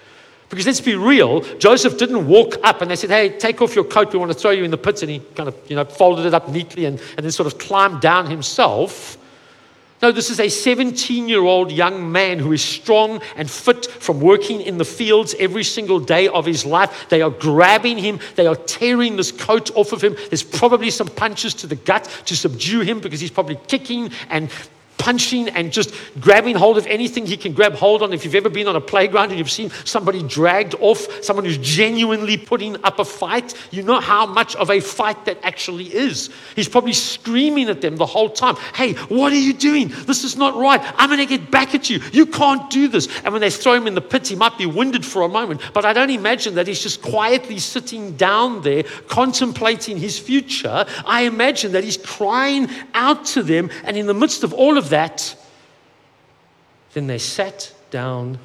Because 0.53 0.67
let's 0.67 0.83
be 0.83 0.97
real, 0.97 1.41
Joseph 1.57 1.97
didn't 1.97 2.27
walk 2.27 2.57
up 2.63 2.83
and 2.83 2.91
they 2.91 2.97
said, 2.97 3.09
Hey, 3.09 3.31
take 3.31 3.63
off 3.63 3.75
your 3.75 3.85
coat, 3.85 4.13
we 4.13 4.19
want 4.19 4.31
to 4.33 4.39
throw 4.39 4.51
you 4.51 4.65
in 4.65 4.71
the 4.71 4.77
pits. 4.77 5.01
And 5.01 5.11
he 5.11 5.21
kind 5.35 5.49
of, 5.49 5.57
you 5.67 5.75
know, 5.75 5.87
folded 5.87 6.27
it 6.27 6.35
up 6.35 6.51
neatly 6.51 6.85
and, 6.85 7.01
and 7.17 7.25
then 7.25 7.31
sort 7.31 7.47
of 7.47 7.59
climbed 7.59 8.03
down 8.03 8.27
himself. 8.29 9.17
No, 10.03 10.13
this 10.13 10.29
is 10.29 10.39
a 10.41 10.51
17 10.51 11.27
year 11.27 11.41
old 11.41 11.73
young 11.73 12.13
man 12.13 12.39
who 12.39 12.53
is 12.53 12.61
strong 12.61 13.23
and 13.35 13.51
fit 13.51 13.87
from 13.87 14.21
working 14.21 14.61
in 14.61 14.77
the 14.77 14.85
fields 14.85 15.35
every 15.39 15.65
single 15.65 15.99
day 15.99 16.29
of 16.29 16.45
his 16.45 16.67
life. 16.67 17.09
They 17.09 17.23
are 17.23 17.31
grabbing 17.31 17.97
him, 17.97 18.21
they 18.37 18.47
are 18.47 18.57
tearing 18.57 19.17
this 19.17 19.33
coat 19.33 19.75
off 19.75 19.95
of 19.95 20.05
him. 20.05 20.17
There's 20.29 20.43
probably 20.43 20.91
some 20.91 21.09
punches 21.09 21.55
to 21.55 21.67
the 21.67 21.77
gut 21.77 22.05
to 22.27 22.37
subdue 22.37 22.81
him 22.81 23.01
because 23.01 23.21
he's 23.21 23.31
probably 23.31 23.59
kicking 23.69 24.11
and 24.29 24.51
punching 25.03 25.49
and 25.49 25.73
just 25.73 25.93
grabbing 26.21 26.55
hold 26.55 26.79
of 26.79 26.87
anything 26.87 27.27
he 27.27 27.37
can 27.37 27.53
grab 27.53 27.75
hold 27.75 28.03
on. 28.03 28.13
If 28.13 28.25
you've 28.25 28.37
ever 28.37 28.49
been 28.49 28.69
on 28.69 28.77
a 28.77 28.81
playground 28.81 29.31
and 29.31 29.39
you've 29.39 29.51
seen 29.51 29.71
somebody 29.85 30.23
dragged 30.23 30.77
off, 30.79 31.25
someone 31.25 31.45
who's 31.45 31.59
genuinely 31.59 32.37
putting 32.37 32.77
up 32.85 33.01
a 33.01 33.05
fight, 33.05 33.53
you 33.73 33.83
know 33.83 33.99
how 33.99 34.27
much 34.27 34.55
of 34.55 34.71
a 34.71 34.79
fight 34.79 35.25
that 35.25 35.39
actually 35.43 35.93
is. 35.93 36.31
He's 36.55 36.69
probably 36.69 36.93
screaming 36.93 37.69
at 37.69 37.81
them 37.81 37.97
the 37.97 38.07
whole 38.07 38.31
time 38.31 38.55
Hey, 38.75 38.95
what 38.95 39.33
are 39.33 39.37
you 39.37 39.53
doing? 39.53 39.89
This 40.07 40.23
is 40.23 40.37
not 40.37 40.55
right. 40.55 40.81
I'm 40.97 41.09
going 41.09 41.19
to 41.19 41.27
get 41.27 41.51
back 41.51 41.75
at 41.75 41.91
you. 41.91 42.01
You 42.13 42.27
can't 42.27 42.71
do 42.71 42.87
this. 42.87 43.09
And 43.25 43.33
when 43.33 43.41
they 43.41 43.51
throw 43.51 43.75
him 43.75 43.89
in 43.89 43.95
the 43.95 44.01
pit, 44.01 44.29
he 44.29 44.37
might 44.37 44.57
be 44.57 44.67
winded 44.67 45.05
for 45.05 45.23
a 45.23 45.29
moment. 45.29 45.63
But 45.75 45.85
I 45.85 45.93
don't 45.93 46.11
imagine 46.11 46.55
that 46.55 46.69
he's 46.69 46.81
just 46.81 47.03
quietly 47.03 47.59
sitting 47.59 48.17
down 48.17 48.63
there 48.63 48.85
contemplating 49.09 49.97
his 49.97 50.19
future. 50.19 50.87
I 51.05 51.23
imagine 51.23 51.73
that 51.73 51.83
he's 51.83 51.97
crying 51.97 52.69
out 52.95 53.25
to 53.27 53.43
them. 53.43 53.71
And 53.85 53.97
in 53.97 54.07
the 54.07 54.15
midst 54.15 54.45
of 54.45 54.53
all 54.53 54.79
of 54.79 54.91
that, 54.93 55.35
then 56.93 57.07
they 57.07 57.19
sat 57.19 57.73
down 57.91 58.39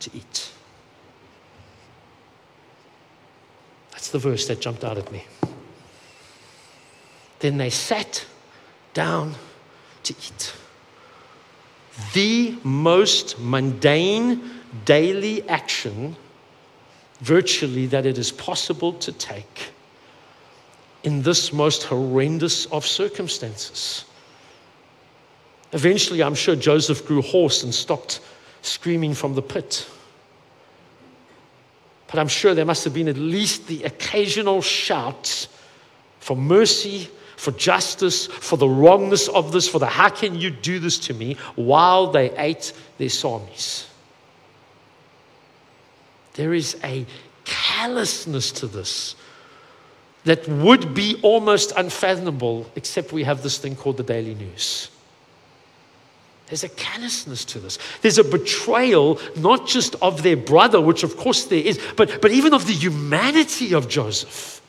to 0.00 0.10
eat. 0.14 0.52
That's 3.92 4.10
the 4.10 4.18
verse 4.18 4.46
that 4.48 4.60
jumped 4.60 4.84
out 4.84 4.98
at 4.98 5.10
me. 5.10 5.24
Then 7.40 7.56
they 7.56 7.70
sat 7.70 8.26
down 8.92 9.34
to 10.02 10.12
eat. 10.12 10.52
The 12.12 12.56
most 12.62 13.38
mundane 13.38 14.42
daily 14.84 15.48
action, 15.48 16.16
virtually, 17.20 17.86
that 17.86 18.04
it 18.04 18.18
is 18.18 18.30
possible 18.30 18.92
to 18.92 19.10
take 19.10 19.70
in 21.02 21.22
this 21.22 21.50
most 21.50 21.84
horrendous 21.84 22.66
of 22.66 22.86
circumstances. 22.86 24.04
Eventually, 25.72 26.22
I'm 26.22 26.34
sure 26.34 26.56
Joseph 26.56 27.06
grew 27.06 27.22
hoarse 27.22 27.62
and 27.62 27.74
stopped 27.74 28.20
screaming 28.62 29.14
from 29.14 29.34
the 29.34 29.42
pit. 29.42 29.88
But 32.06 32.18
I'm 32.18 32.28
sure 32.28 32.54
there 32.54 32.64
must 32.64 32.84
have 32.84 32.94
been 32.94 33.08
at 33.08 33.18
least 33.18 33.66
the 33.66 33.84
occasional 33.84 34.62
shout 34.62 35.46
for 36.20 36.36
mercy, 36.36 37.08
for 37.36 37.52
justice, 37.52 38.26
for 38.26 38.56
the 38.56 38.68
wrongness 38.68 39.28
of 39.28 39.52
this, 39.52 39.68
for 39.68 39.78
the 39.78 39.86
how 39.86 40.08
can 40.08 40.40
you 40.40 40.50
do 40.50 40.78
this 40.78 40.98
to 41.00 41.14
me 41.14 41.36
while 41.54 42.10
they 42.10 42.36
ate 42.36 42.72
their 42.96 43.08
samis. 43.08 43.86
There 46.34 46.54
is 46.54 46.76
a 46.82 47.04
callousness 47.44 48.52
to 48.52 48.66
this 48.66 49.16
that 50.24 50.48
would 50.48 50.94
be 50.94 51.18
almost 51.22 51.72
unfathomable, 51.76 52.70
except 52.74 53.12
we 53.12 53.24
have 53.24 53.42
this 53.42 53.58
thing 53.58 53.76
called 53.76 53.96
the 53.98 54.02
daily 54.02 54.34
news. 54.34 54.88
There's 56.48 56.64
a 56.64 56.68
callousness 56.70 57.44
to 57.46 57.58
this. 57.58 57.78
There's 58.00 58.18
a 58.18 58.24
betrayal, 58.24 59.20
not 59.36 59.66
just 59.66 59.96
of 59.96 60.22
their 60.22 60.36
brother, 60.36 60.80
which 60.80 61.02
of 61.02 61.16
course 61.16 61.44
there 61.44 61.62
is, 61.62 61.78
but, 61.96 62.22
but 62.22 62.30
even 62.30 62.54
of 62.54 62.66
the 62.66 62.72
humanity 62.72 63.74
of 63.74 63.88
Joseph. 63.88 64.62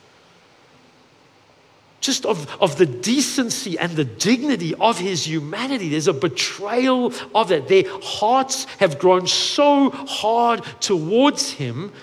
Just 2.02 2.26
of, 2.26 2.50
of 2.62 2.78
the 2.78 2.86
decency 2.86 3.80
and 3.80 3.94
the 3.94 4.04
dignity 4.04 4.76
of 4.76 5.00
his 5.00 5.26
humanity. 5.28 5.90
There's 5.90 6.08
a 6.08 6.14
betrayal 6.14 7.14
of 7.34 7.48
that. 7.50 7.70
Their 7.70 7.84
hearts 8.02 8.66
have 8.80 9.00
grown 9.00 9.28
so 9.28 9.90
hard 9.90 10.64
towards 10.82 11.52
him 11.52 11.94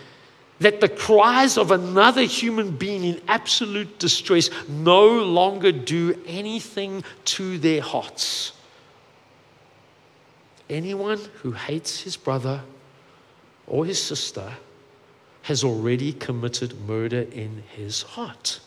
that 0.59 0.81
the 0.81 0.89
cries 0.89 1.59
of 1.59 1.71
another 1.71 2.23
human 2.23 2.71
being 2.71 3.05
in 3.05 3.21
absolute 3.29 3.99
distress 3.99 4.49
no 4.69 5.07
longer 5.07 5.71
do 5.71 6.19
anything 6.27 7.05
to 7.27 7.59
their 7.59 7.83
hearts. 7.83 8.53
Anyone 10.69 11.21
who 11.43 11.53
hates 11.53 12.01
his 12.01 12.17
brother 12.17 12.63
or 13.67 13.85
his 13.85 14.03
sister 14.03 14.53
has 15.43 15.63
already 15.63 16.13
committed 16.13 16.81
murder 16.89 17.21
in 17.33 17.63
his 17.77 18.03
heart. 18.03 18.59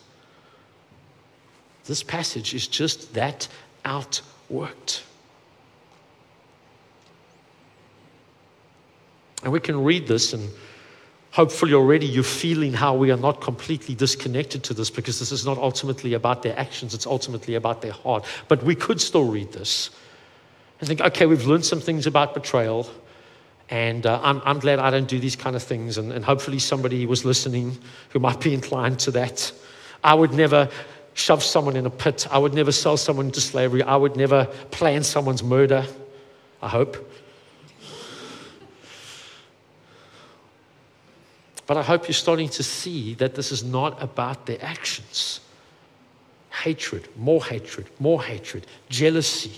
This 1.86 2.04
passage 2.04 2.54
is 2.54 2.68
just 2.68 3.14
that 3.16 3.48
outworked. 3.84 5.02
And 9.44 9.52
we 9.52 9.60
can 9.60 9.84
read 9.84 10.08
this, 10.08 10.34
and 10.34 10.50
hopefully, 11.32 11.74
already 11.74 12.06
you're 12.06 12.24
feeling 12.24 12.74
how 12.74 12.96
we 12.96 13.12
are 13.12 13.18
not 13.18 13.42
completely 13.42 13.96
disconnected 13.96 14.64
to 14.66 14.74
this 14.74 14.90
because 14.90 15.20
this 15.20 15.32
is 15.32 15.46
not 15.46 15.58
ultimately 15.58 16.14
about 16.14 16.44
their 16.44 16.58
actions, 16.58 16.94
it's 16.94 17.08
ultimately 17.08 17.56
about 17.56 17.82
their 17.82 17.94
heart. 17.94 18.26
But 18.48 18.64
we 18.64 18.76
could 18.76 19.02
still 19.02 19.26
read 19.26 19.52
this 19.52 19.90
and 20.80 20.88
think, 20.88 21.02
okay, 21.02 21.26
we've 21.26 21.46
learned 21.46 21.66
some 21.66 21.82
things 21.82 22.08
about 22.08 22.34
betrayal. 22.34 22.90
And 23.70 24.06
uh, 24.06 24.20
I'm, 24.24 24.42
I'm 24.46 24.60
glad 24.60 24.80
I 24.80 24.90
don't 24.90 25.08
do 25.08 25.20
these 25.20 25.36
kind 25.36 25.56
of 25.56 25.62
things. 25.62 25.98
And, 25.98 26.12
and 26.12 26.26
hopefully, 26.26 26.60
somebody 26.60 27.06
was 27.06 27.24
listening 27.26 27.78
who 28.10 28.20
might 28.20 28.40
be 28.40 28.54
inclined 28.54 29.00
to 29.00 29.12
that. 29.12 29.52
I 30.04 30.16
would 30.16 30.34
never 30.34 30.70
shove 31.14 31.44
someone 31.44 31.76
in 31.76 31.86
a 31.86 31.90
pit. 31.90 32.28
I 32.32 32.38
would 32.38 32.54
never 32.54 32.72
sell 32.72 32.98
someone 32.98 33.28
into 33.28 33.42
slavery. 33.42 33.84
I 33.84 33.96
would 33.96 34.16
never 34.16 34.46
plan 34.72 35.04
someone's 35.04 35.44
murder. 35.44 35.86
I 36.62 36.70
hope. 36.70 36.98
But 41.68 41.78
I 41.78 41.84
hope 41.84 42.08
you're 42.08 42.16
starting 42.16 42.50
to 42.50 42.64
see 42.64 43.14
that 43.16 43.36
this 43.36 43.52
is 43.52 43.64
not 43.64 44.02
about 44.02 44.48
their 44.48 44.58
actions. 44.64 45.40
Hatred, 46.50 47.08
more 47.16 47.46
hatred, 47.46 47.88
more 48.00 48.24
hatred, 48.24 48.66
jealousy, 48.90 49.52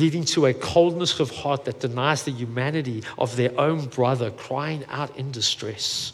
leading 0.00 0.24
to 0.24 0.46
a 0.46 0.54
coldness 0.54 1.20
of 1.20 1.30
heart 1.30 1.64
that 1.64 1.80
denies 1.80 2.24
the 2.24 2.30
humanity 2.30 3.02
of 3.18 3.36
their 3.36 3.58
own 3.58 3.86
brother 3.86 4.30
crying 4.30 4.84
out 4.88 5.16
in 5.16 5.30
distress. 5.30 6.12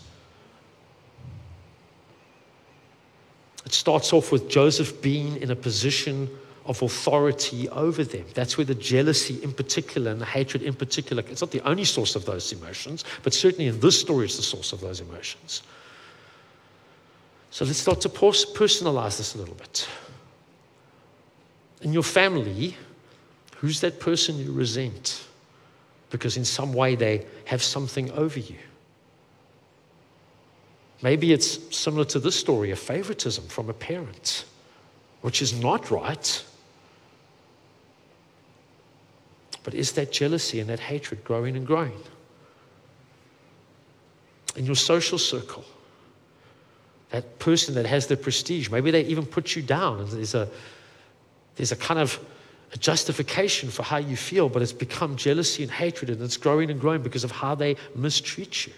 It 3.65 3.73
starts 3.73 4.13
off 4.13 4.33
with 4.33 4.49
Joseph 4.49 5.01
being 5.01 5.37
in 5.37 5.51
a 5.51 5.57
position 5.57 6.29
of 6.67 6.83
authority 6.83 7.69
over 7.71 8.05
them. 8.05 8.25
That's 8.35 8.57
where 8.57 8.65
the 8.65 8.75
jealousy 8.75 9.43
in 9.43 9.53
particular 9.53 10.11
and 10.11 10.21
the 10.21 10.27
hatred 10.27 10.63
in 10.63 10.75
particular, 10.75 11.23
it's 11.29 11.41
not 11.41 11.51
the 11.51 11.67
only 11.69 11.85
source 11.85 12.15
of 12.15 12.25
those 12.25 12.53
emotions, 12.53 13.05
but 13.23 13.35
certainly 13.35 13.67
in 13.67 13.81
this 13.81 14.01
story, 14.01 14.27
it's 14.27 14.37
the 14.37 14.43
source 14.43 14.73
of 14.73 14.81
those 14.81 15.01
emotions. 15.01 15.63
So 17.51 17.65
let's 17.65 17.79
start 17.79 18.01
to 18.03 18.09
personalize 18.09 19.19
this 19.19 19.35
a 19.35 19.39
little 19.39 19.55
bit. 19.55 19.89
In 21.83 21.93
your 21.93 22.05
family, 22.05 22.77
Who's 23.63 23.81
that 23.83 24.01
person 24.01 24.39
you 24.41 24.51
resent? 24.51 25.23
Because 26.11 26.37
in 26.37 26.45
some 26.45 26.73
way 26.73 26.97
they 26.97 27.25
have 27.45 27.63
something 27.63 28.11
over 28.11 28.41
you. 28.41 28.59
Maybe 31.01 31.33
it's 31.33 31.61
similar 31.75 32.05
to 32.07 32.19
this 32.19 32.35
story 32.35 32.73
of 32.73 32.81
favoritism 32.81 33.47
from 33.47 33.71
a 33.71 33.73
parent, 33.73 34.47
which 35.21 35.41
is 35.41 35.61
not 35.61 35.93
right. 35.93 36.45
But 39.63 39.75
is 39.75 39.93
that 39.93 40.11
jealousy 40.11 40.59
and 40.59 40.69
that 40.69 40.81
hatred 40.81 41.23
growing 41.23 41.55
and 41.57 41.65
growing? 41.65 42.01
In 44.57 44.67
your 44.67 44.75
social 44.75 45.19
circle, 45.19 45.65
that 47.11 47.39
person 47.39 47.77
that 47.77 47.87
has 47.87 48.09
the 48.09 48.17
prestige, 48.17 48.71
maybe 48.71 48.91
they 48.91 49.05
even 49.05 49.25
put 49.25 49.55
you 49.55 49.63
down, 49.63 50.05
there's 50.11 50.35
a, 50.35 50.49
there's 51.55 51.71
a 51.71 51.77
kind 51.77 52.01
of 52.01 52.19
a 52.73 52.79
justification 52.79 53.71
for 53.71 53.83
how 53.83 53.99
you 53.99 54.17
feel, 54.17 54.49
but 54.49 54.63
it's 54.63 54.73
become 54.73 55.17
jealousy 55.17 55.63
and 55.63 55.71
hatred, 55.71 56.11
and 56.11 56.21
it's 56.23 56.37
growing 56.37 56.71
and 56.71 56.81
growing 56.81 57.03
because 57.03 57.25
of 57.25 57.31
how 57.31 57.55
they 57.55 57.77
mistreat 57.95 58.67
you. 58.67 58.73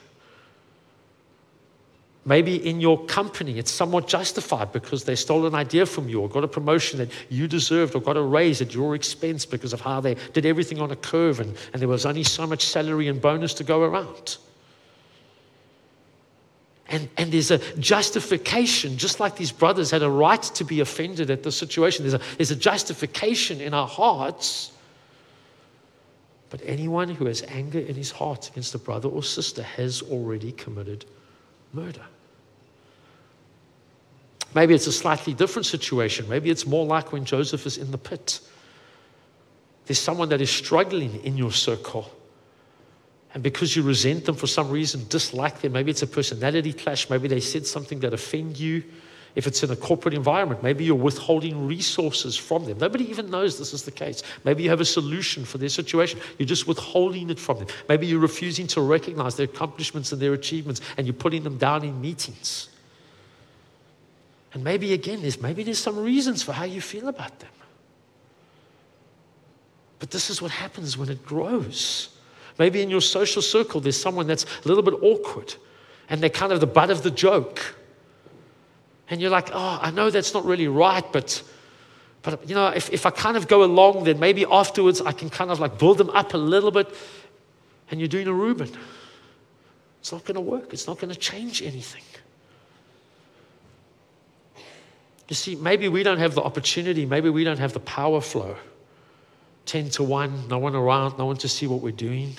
Maybe 2.26 2.66
in 2.66 2.80
your 2.80 3.04
company, 3.04 3.58
it's 3.58 3.70
somewhat 3.70 4.08
justified 4.08 4.72
because 4.72 5.04
they 5.04 5.14
stole 5.14 5.46
an 5.46 5.54
idea 5.54 5.84
from 5.84 6.08
you 6.08 6.22
or 6.22 6.28
got 6.28 6.42
a 6.42 6.48
promotion 6.48 6.98
that 6.98 7.10
you 7.28 7.46
deserved 7.46 7.94
or 7.94 8.00
got 8.00 8.16
a 8.16 8.22
raise 8.22 8.62
at 8.62 8.74
your 8.74 8.94
expense 8.94 9.44
because 9.44 9.74
of 9.74 9.82
how 9.82 10.00
they 10.00 10.16
did 10.32 10.46
everything 10.46 10.80
on 10.80 10.90
a 10.90 10.96
curve 10.96 11.40
and, 11.40 11.54
and 11.72 11.82
there 11.82 11.88
was 11.88 12.06
only 12.06 12.24
so 12.24 12.46
much 12.46 12.64
salary 12.64 13.08
and 13.08 13.20
bonus 13.20 13.52
to 13.54 13.64
go 13.64 13.82
around. 13.82 14.38
And, 16.88 17.08
and 17.16 17.32
there's 17.32 17.50
a 17.50 17.58
justification, 17.78 18.98
just 18.98 19.18
like 19.18 19.36
these 19.36 19.52
brothers 19.52 19.90
had 19.90 20.02
a 20.02 20.10
right 20.10 20.42
to 20.42 20.64
be 20.64 20.80
offended 20.80 21.30
at 21.30 21.42
the 21.42 21.50
situation. 21.50 22.04
There's 22.04 22.14
a, 22.14 22.36
there's 22.36 22.50
a 22.50 22.56
justification 22.56 23.60
in 23.60 23.72
our 23.72 23.88
hearts. 23.88 24.70
But 26.50 26.60
anyone 26.64 27.08
who 27.08 27.26
has 27.26 27.42
anger 27.48 27.78
in 27.78 27.94
his 27.94 28.10
heart 28.10 28.48
against 28.48 28.74
a 28.74 28.78
brother 28.78 29.08
or 29.08 29.22
sister 29.22 29.62
has 29.62 30.02
already 30.02 30.52
committed 30.52 31.04
murder. 31.72 32.04
Maybe 34.54 34.74
it's 34.74 34.86
a 34.86 34.92
slightly 34.92 35.34
different 35.34 35.66
situation. 35.66 36.28
Maybe 36.28 36.50
it's 36.50 36.66
more 36.66 36.86
like 36.86 37.12
when 37.12 37.24
Joseph 37.24 37.66
is 37.66 37.76
in 37.76 37.90
the 37.90 37.98
pit. 37.98 38.40
There's 39.86 39.98
someone 39.98 40.28
that 40.28 40.40
is 40.40 40.50
struggling 40.50 41.24
in 41.24 41.36
your 41.36 41.50
circle. 41.50 42.10
And 43.34 43.42
because 43.42 43.74
you 43.74 43.82
resent 43.82 44.24
them 44.24 44.36
for 44.36 44.46
some 44.46 44.70
reason, 44.70 45.06
dislike 45.08 45.60
them, 45.60 45.72
maybe 45.72 45.90
it's 45.90 46.02
a 46.02 46.06
personality 46.06 46.72
clash, 46.72 47.10
maybe 47.10 47.26
they 47.26 47.40
said 47.40 47.66
something 47.66 48.00
that 48.00 48.14
offend 48.14 48.58
you. 48.58 48.84
If 49.34 49.48
it's 49.48 49.64
in 49.64 49.70
a 49.72 49.76
corporate 49.76 50.14
environment, 50.14 50.62
maybe 50.62 50.84
you're 50.84 50.94
withholding 50.94 51.66
resources 51.66 52.36
from 52.36 52.66
them. 52.66 52.78
Nobody 52.78 53.10
even 53.10 53.30
knows 53.30 53.58
this 53.58 53.74
is 53.74 53.82
the 53.82 53.90
case. 53.90 54.22
Maybe 54.44 54.62
you 54.62 54.70
have 54.70 54.80
a 54.80 54.84
solution 54.84 55.44
for 55.44 55.58
their 55.58 55.68
situation. 55.68 56.20
You're 56.38 56.46
just 56.46 56.68
withholding 56.68 57.28
it 57.30 57.40
from 57.40 57.58
them. 57.58 57.66
Maybe 57.88 58.06
you're 58.06 58.20
refusing 58.20 58.68
to 58.68 58.80
recognize 58.80 59.34
their 59.34 59.46
accomplishments 59.46 60.12
and 60.12 60.22
their 60.22 60.34
achievements 60.34 60.80
and 60.96 61.04
you're 61.04 61.14
putting 61.14 61.42
them 61.42 61.58
down 61.58 61.82
in 61.82 62.00
meetings. 62.00 62.68
And 64.52 64.62
maybe 64.62 64.92
again, 64.92 65.20
there's 65.22 65.40
maybe 65.40 65.64
there's 65.64 65.80
some 65.80 65.98
reasons 65.98 66.44
for 66.44 66.52
how 66.52 66.64
you 66.64 66.80
feel 66.80 67.08
about 67.08 67.40
them. 67.40 67.50
But 69.98 70.12
this 70.12 70.30
is 70.30 70.40
what 70.40 70.52
happens 70.52 70.96
when 70.96 71.08
it 71.08 71.26
grows. 71.26 72.13
Maybe 72.58 72.82
in 72.82 72.90
your 72.90 73.00
social 73.00 73.42
circle, 73.42 73.80
there's 73.80 74.00
someone 74.00 74.26
that's 74.26 74.44
a 74.44 74.68
little 74.68 74.82
bit 74.82 74.94
awkward 75.02 75.54
and 76.08 76.22
they're 76.22 76.30
kind 76.30 76.52
of 76.52 76.60
the 76.60 76.66
butt 76.66 76.90
of 76.90 77.02
the 77.02 77.10
joke. 77.10 77.76
And 79.08 79.20
you're 79.20 79.30
like, 79.30 79.50
oh, 79.52 79.78
I 79.80 79.90
know 79.90 80.10
that's 80.10 80.34
not 80.34 80.44
really 80.44 80.68
right, 80.68 81.04
but, 81.12 81.42
but 82.22 82.48
you 82.48 82.54
know, 82.54 82.68
if, 82.68 82.90
if 82.92 83.06
I 83.06 83.10
kind 83.10 83.36
of 83.36 83.48
go 83.48 83.64
along, 83.64 84.04
then 84.04 84.18
maybe 84.18 84.46
afterwards 84.50 85.00
I 85.00 85.12
can 85.12 85.30
kind 85.30 85.50
of 85.50 85.60
like 85.60 85.78
build 85.78 85.98
them 85.98 86.10
up 86.10 86.34
a 86.34 86.38
little 86.38 86.70
bit. 86.70 86.94
And 87.90 88.00
you're 88.00 88.08
doing 88.08 88.26
a 88.26 88.32
Reuben. 88.32 88.70
It's 90.00 90.12
not 90.12 90.24
going 90.24 90.34
to 90.34 90.40
work, 90.40 90.72
it's 90.72 90.86
not 90.86 90.98
going 90.98 91.12
to 91.12 91.18
change 91.18 91.62
anything. 91.62 92.02
You 95.28 95.34
see, 95.34 95.56
maybe 95.56 95.88
we 95.88 96.02
don't 96.02 96.18
have 96.18 96.34
the 96.34 96.42
opportunity, 96.42 97.06
maybe 97.06 97.30
we 97.30 97.44
don't 97.44 97.58
have 97.58 97.72
the 97.72 97.80
power 97.80 98.20
flow. 98.20 98.56
10 99.66 99.90
to 99.90 100.02
1, 100.02 100.48
no 100.48 100.58
one 100.58 100.74
around, 100.74 101.18
no 101.18 101.26
one 101.26 101.36
to 101.38 101.48
see 101.48 101.66
what 101.66 101.80
we're 101.80 101.92
doing. 101.92 102.36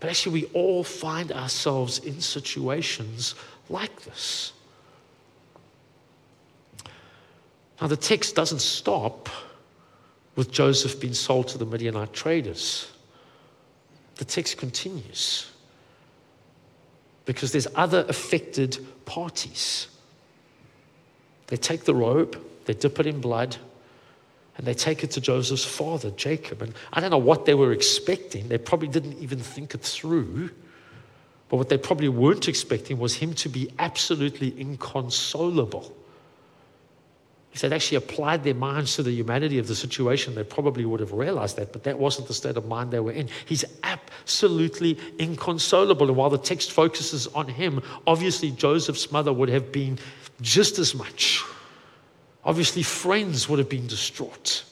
But 0.00 0.10
actually, 0.10 0.42
we 0.42 0.44
all 0.52 0.84
find 0.84 1.32
ourselves 1.32 1.98
in 2.00 2.20
situations 2.20 3.34
like 3.68 4.02
this. 4.02 4.52
Now, 7.80 7.86
the 7.86 7.96
text 7.96 8.34
doesn't 8.34 8.60
stop 8.60 9.28
with 10.36 10.50
Joseph 10.50 11.00
being 11.00 11.14
sold 11.14 11.48
to 11.48 11.58
the 11.58 11.66
Midianite 11.66 12.12
traders. 12.12 12.90
The 14.16 14.24
text 14.24 14.56
continues 14.56 15.50
because 17.24 17.52
there's 17.52 17.68
other 17.74 18.04
affected 18.08 18.84
parties. 19.04 19.88
They 21.46 21.56
take 21.56 21.84
the 21.84 21.94
robe, 21.94 22.40
they 22.64 22.74
dip 22.74 22.98
it 22.98 23.06
in 23.06 23.20
blood, 23.20 23.56
and 24.56 24.66
they 24.66 24.74
take 24.74 25.02
it 25.02 25.10
to 25.12 25.20
Joseph's 25.20 25.64
father, 25.64 26.10
Jacob. 26.10 26.62
And 26.62 26.74
I 26.92 27.00
don't 27.00 27.10
know 27.10 27.18
what 27.18 27.46
they 27.46 27.54
were 27.54 27.72
expecting. 27.72 28.48
They 28.48 28.58
probably 28.58 28.88
didn't 28.88 29.18
even 29.18 29.38
think 29.38 29.74
it 29.74 29.80
through. 29.80 30.50
But 31.48 31.56
what 31.56 31.68
they 31.68 31.78
probably 31.78 32.08
weren't 32.08 32.48
expecting 32.48 32.98
was 32.98 33.14
him 33.14 33.34
to 33.34 33.48
be 33.48 33.70
absolutely 33.78 34.58
inconsolable. 34.58 35.94
If 37.52 37.60
they'd 37.60 37.72
actually 37.72 37.98
applied 37.98 38.44
their 38.44 38.54
minds 38.54 38.96
to 38.96 39.02
the 39.02 39.10
humanity 39.10 39.58
of 39.58 39.68
the 39.68 39.74
situation, 39.74 40.34
they 40.34 40.44
probably 40.44 40.86
would 40.86 41.00
have 41.00 41.12
realized 41.12 41.56
that, 41.56 41.72
but 41.72 41.84
that 41.84 41.98
wasn't 41.98 42.28
the 42.28 42.34
state 42.34 42.56
of 42.56 42.66
mind 42.66 42.90
they 42.90 43.00
were 43.00 43.12
in. 43.12 43.28
He's 43.44 43.66
absolutely 43.82 44.98
inconsolable. 45.18 46.08
And 46.08 46.16
while 46.16 46.30
the 46.30 46.38
text 46.38 46.72
focuses 46.72 47.26
on 47.28 47.48
him, 47.48 47.82
obviously 48.06 48.50
Joseph's 48.52 49.12
mother 49.12 49.32
would 49.34 49.50
have 49.50 49.70
been 49.70 49.98
just 50.40 50.78
as 50.78 50.94
much. 50.94 51.44
Obviously, 52.44 52.82
friends 52.82 53.48
would 53.48 53.58
have 53.58 53.68
been 53.68 53.86
distraught. 53.86 54.64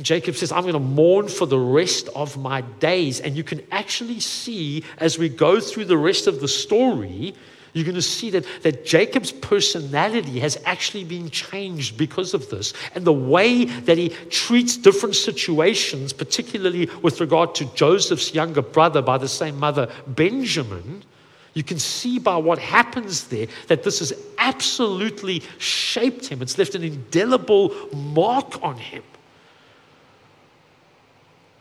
Jacob 0.00 0.36
says, 0.36 0.52
I'm 0.52 0.62
going 0.62 0.74
to 0.74 0.78
mourn 0.78 1.28
for 1.28 1.46
the 1.46 1.58
rest 1.58 2.08
of 2.14 2.36
my 2.36 2.60
days. 2.60 3.20
And 3.20 3.36
you 3.36 3.42
can 3.42 3.62
actually 3.72 4.20
see 4.20 4.84
as 4.98 5.18
we 5.18 5.28
go 5.28 5.60
through 5.60 5.86
the 5.86 5.96
rest 5.96 6.26
of 6.26 6.40
the 6.40 6.48
story, 6.48 7.34
you're 7.72 7.84
going 7.84 7.94
to 7.96 8.02
see 8.02 8.30
that, 8.30 8.46
that 8.62 8.84
Jacob's 8.84 9.32
personality 9.32 10.40
has 10.40 10.56
actually 10.64 11.04
been 11.04 11.30
changed 11.30 11.96
because 11.96 12.32
of 12.32 12.48
this. 12.48 12.72
And 12.94 13.04
the 13.04 13.12
way 13.12 13.64
that 13.64 13.98
he 13.98 14.10
treats 14.30 14.76
different 14.76 15.16
situations, 15.16 16.12
particularly 16.12 16.88
with 17.02 17.20
regard 17.20 17.54
to 17.56 17.64
Joseph's 17.74 18.34
younger 18.34 18.62
brother 18.62 19.02
by 19.02 19.18
the 19.18 19.28
same 19.28 19.58
mother, 19.58 19.90
Benjamin, 20.06 21.04
you 21.54 21.62
can 21.62 21.78
see 21.78 22.18
by 22.18 22.36
what 22.36 22.58
happens 22.58 23.28
there 23.28 23.46
that 23.66 23.82
this 23.82 23.98
has 24.00 24.12
absolutely 24.38 25.42
shaped 25.58 26.26
him. 26.26 26.42
It's 26.42 26.58
left 26.58 26.74
an 26.74 26.84
indelible 26.84 27.74
mark 27.94 28.62
on 28.62 28.76
him. 28.76 29.02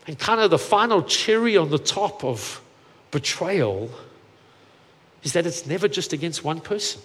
And 0.06 0.18
kind 0.18 0.40
of 0.40 0.52
the 0.52 0.60
final 0.60 1.04
cherry 1.04 1.58
on 1.58 1.70
the 1.70 1.80
top 1.80 2.24
of 2.24 2.62
betrayal 3.12 3.90
is 5.24 5.34
that 5.34 5.46
it's 5.46 5.66
never 5.66 5.88
just 5.88 6.14
against 6.14 6.44
one 6.44 6.62
person. 6.62 7.02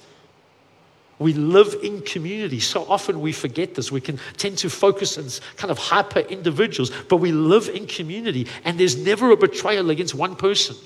We 1.18 1.32
live 1.32 1.76
in 1.82 2.02
community. 2.02 2.60
So 2.60 2.84
often 2.88 3.20
we 3.20 3.32
forget 3.32 3.74
this. 3.74 3.92
We 3.92 4.00
can 4.00 4.18
tend 4.36 4.58
to 4.58 4.70
focus 4.70 5.18
on 5.18 5.28
kind 5.56 5.70
of 5.70 5.78
hyper 5.78 6.20
individuals, 6.20 6.90
but 7.08 7.16
we 7.16 7.32
live 7.32 7.68
in 7.68 7.86
community, 7.86 8.46
and 8.64 8.78
there's 8.78 8.96
never 8.96 9.30
a 9.30 9.36
betrayal 9.36 9.90
against 9.90 10.14
one 10.14 10.36
person. 10.36 10.76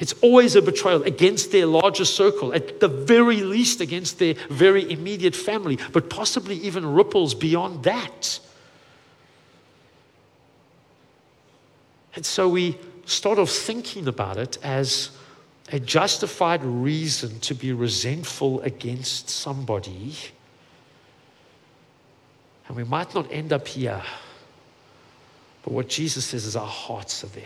It's 0.00 0.12
always 0.14 0.56
a 0.56 0.62
betrayal 0.62 1.04
against 1.04 1.52
their 1.52 1.66
larger 1.66 2.04
circle, 2.04 2.52
at 2.52 2.80
the 2.80 2.88
very 2.88 3.42
least 3.42 3.80
against 3.80 4.18
their 4.18 4.34
very 4.50 4.90
immediate 4.90 5.36
family, 5.36 5.78
but 5.92 6.10
possibly 6.10 6.56
even 6.56 6.84
ripples 6.84 7.34
beyond 7.34 7.84
that. 7.84 8.40
And 12.16 12.26
so 12.26 12.48
we 12.48 12.76
start 13.06 13.38
off 13.38 13.50
thinking 13.50 14.08
about 14.08 14.36
it 14.36 14.58
as 14.62 15.10
a 15.72 15.78
justified 15.78 16.64
reason 16.64 17.38
to 17.40 17.54
be 17.54 17.72
resentful 17.72 18.60
against 18.62 19.30
somebody. 19.30 20.14
And 22.66 22.76
we 22.76 22.84
might 22.84 23.14
not 23.14 23.30
end 23.32 23.52
up 23.52 23.68
here. 23.68 24.02
But 25.62 25.72
what 25.72 25.88
Jesus 25.88 26.24
says 26.26 26.46
is 26.46 26.56
our 26.56 26.66
hearts 26.66 27.24
are 27.24 27.28
there. 27.28 27.44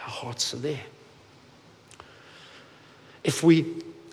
Our 0.00 0.10
hearts 0.10 0.52
are 0.54 0.58
there 0.58 0.80
if 3.24 3.42
we 3.42 3.66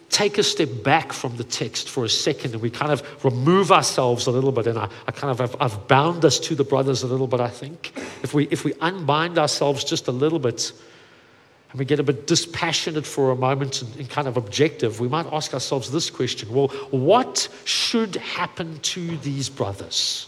take 0.09 0.37
a 0.37 0.43
step 0.43 0.69
back 0.83 1.13
from 1.13 1.37
the 1.37 1.43
text 1.43 1.89
for 1.89 2.03
a 2.03 2.09
second 2.09 2.53
and 2.53 2.61
we 2.61 2.69
kind 2.69 2.91
of 2.91 3.01
remove 3.23 3.71
ourselves 3.71 4.27
a 4.27 4.31
little 4.31 4.51
bit, 4.51 4.67
and 4.67 4.77
I, 4.77 4.89
I 5.07 5.11
kind 5.11 5.31
of 5.31 5.39
have, 5.39 5.55
I've 5.59 5.87
bound 5.87 6.25
us 6.25 6.39
to 6.39 6.55
the 6.55 6.65
brothers 6.65 7.03
a 7.03 7.07
little 7.07 7.27
bit, 7.27 7.39
I 7.39 7.49
think. 7.49 7.93
If 8.21 8.33
we, 8.33 8.47
if 8.51 8.65
we 8.65 8.73
unbind 8.81 9.37
ourselves 9.37 9.83
just 9.83 10.07
a 10.07 10.11
little 10.11 10.39
bit 10.39 10.73
and 11.71 11.79
we 11.79 11.85
get 11.85 11.99
a 11.99 12.03
bit 12.03 12.27
dispassionate 12.27 13.05
for 13.05 13.31
a 13.31 13.35
moment 13.35 13.81
and, 13.81 13.95
and 13.95 14.09
kind 14.09 14.27
of 14.27 14.35
objective, 14.35 14.99
we 14.99 15.07
might 15.07 15.25
ask 15.31 15.53
ourselves 15.53 15.91
this 15.91 16.09
question 16.09 16.51
well, 16.51 16.67
what 16.91 17.47
should 17.63 18.17
happen 18.17 18.79
to 18.79 19.17
these 19.17 19.49
brothers? 19.49 20.27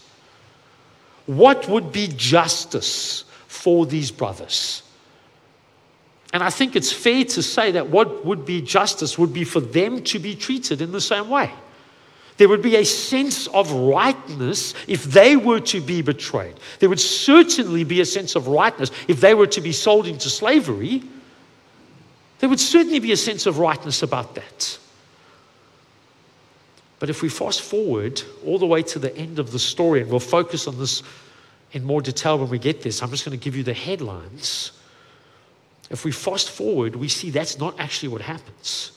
What 1.26 1.68
would 1.68 1.92
be 1.92 2.08
justice 2.08 3.24
for 3.48 3.84
these 3.84 4.10
brothers? 4.10 4.82
And 6.34 6.42
I 6.42 6.50
think 6.50 6.74
it's 6.74 6.90
fair 6.90 7.24
to 7.26 7.42
say 7.44 7.70
that 7.70 7.90
what 7.90 8.26
would 8.26 8.44
be 8.44 8.60
justice 8.60 9.16
would 9.16 9.32
be 9.32 9.44
for 9.44 9.60
them 9.60 10.02
to 10.02 10.18
be 10.18 10.34
treated 10.34 10.82
in 10.82 10.90
the 10.90 11.00
same 11.00 11.28
way. 11.28 11.52
There 12.38 12.48
would 12.48 12.60
be 12.60 12.74
a 12.74 12.84
sense 12.84 13.46
of 13.46 13.70
rightness 13.70 14.74
if 14.88 15.04
they 15.04 15.36
were 15.36 15.60
to 15.60 15.80
be 15.80 16.02
betrayed. 16.02 16.56
There 16.80 16.88
would 16.88 16.98
certainly 16.98 17.84
be 17.84 18.00
a 18.00 18.04
sense 18.04 18.34
of 18.34 18.48
rightness 18.48 18.90
if 19.06 19.20
they 19.20 19.34
were 19.34 19.46
to 19.46 19.60
be 19.60 19.70
sold 19.70 20.08
into 20.08 20.28
slavery. 20.28 21.04
There 22.40 22.48
would 22.48 22.58
certainly 22.58 22.98
be 22.98 23.12
a 23.12 23.16
sense 23.16 23.46
of 23.46 23.60
rightness 23.60 24.02
about 24.02 24.34
that. 24.34 24.78
But 26.98 27.10
if 27.10 27.22
we 27.22 27.28
fast 27.28 27.62
forward 27.62 28.20
all 28.44 28.58
the 28.58 28.66
way 28.66 28.82
to 28.82 28.98
the 28.98 29.16
end 29.16 29.38
of 29.38 29.52
the 29.52 29.60
story, 29.60 30.00
and 30.00 30.10
we'll 30.10 30.18
focus 30.18 30.66
on 30.66 30.80
this 30.80 31.04
in 31.70 31.84
more 31.84 32.02
detail 32.02 32.40
when 32.40 32.50
we 32.50 32.58
get 32.58 32.82
this, 32.82 33.04
I'm 33.04 33.10
just 33.10 33.24
going 33.24 33.38
to 33.38 33.44
give 33.44 33.54
you 33.54 33.62
the 33.62 33.72
headlines. 33.72 34.72
If 35.94 36.04
we 36.04 36.10
fast 36.10 36.50
forward, 36.50 36.96
we 36.96 37.08
see 37.08 37.30
that's 37.30 37.58
not 37.58 37.78
actually 37.78 38.08
what 38.10 38.20
happens. 38.20 38.92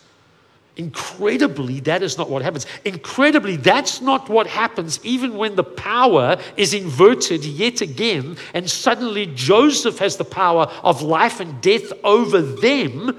Incredibly, 0.75 1.79
that 1.81 2.03
is 2.03 2.17
not 2.17 2.29
what 2.29 2.41
happens. 2.43 2.65
Incredibly, 2.86 3.55
that's 3.55 4.01
not 4.01 4.29
what 4.29 4.45
happens 4.45 4.99
even 5.03 5.36
when 5.36 5.55
the 5.55 5.63
power 5.63 6.38
is 6.55 6.73
inverted 6.73 7.45
yet 7.45 7.81
again, 7.81 8.38
and 8.53 8.69
suddenly 8.69 9.25
Joseph 9.27 9.99
has 9.99 10.17
the 10.17 10.25
power 10.25 10.63
of 10.83 11.01
life 11.01 11.39
and 11.39 11.62
death 11.62 11.93
over 12.03 12.41
them. 12.41 13.15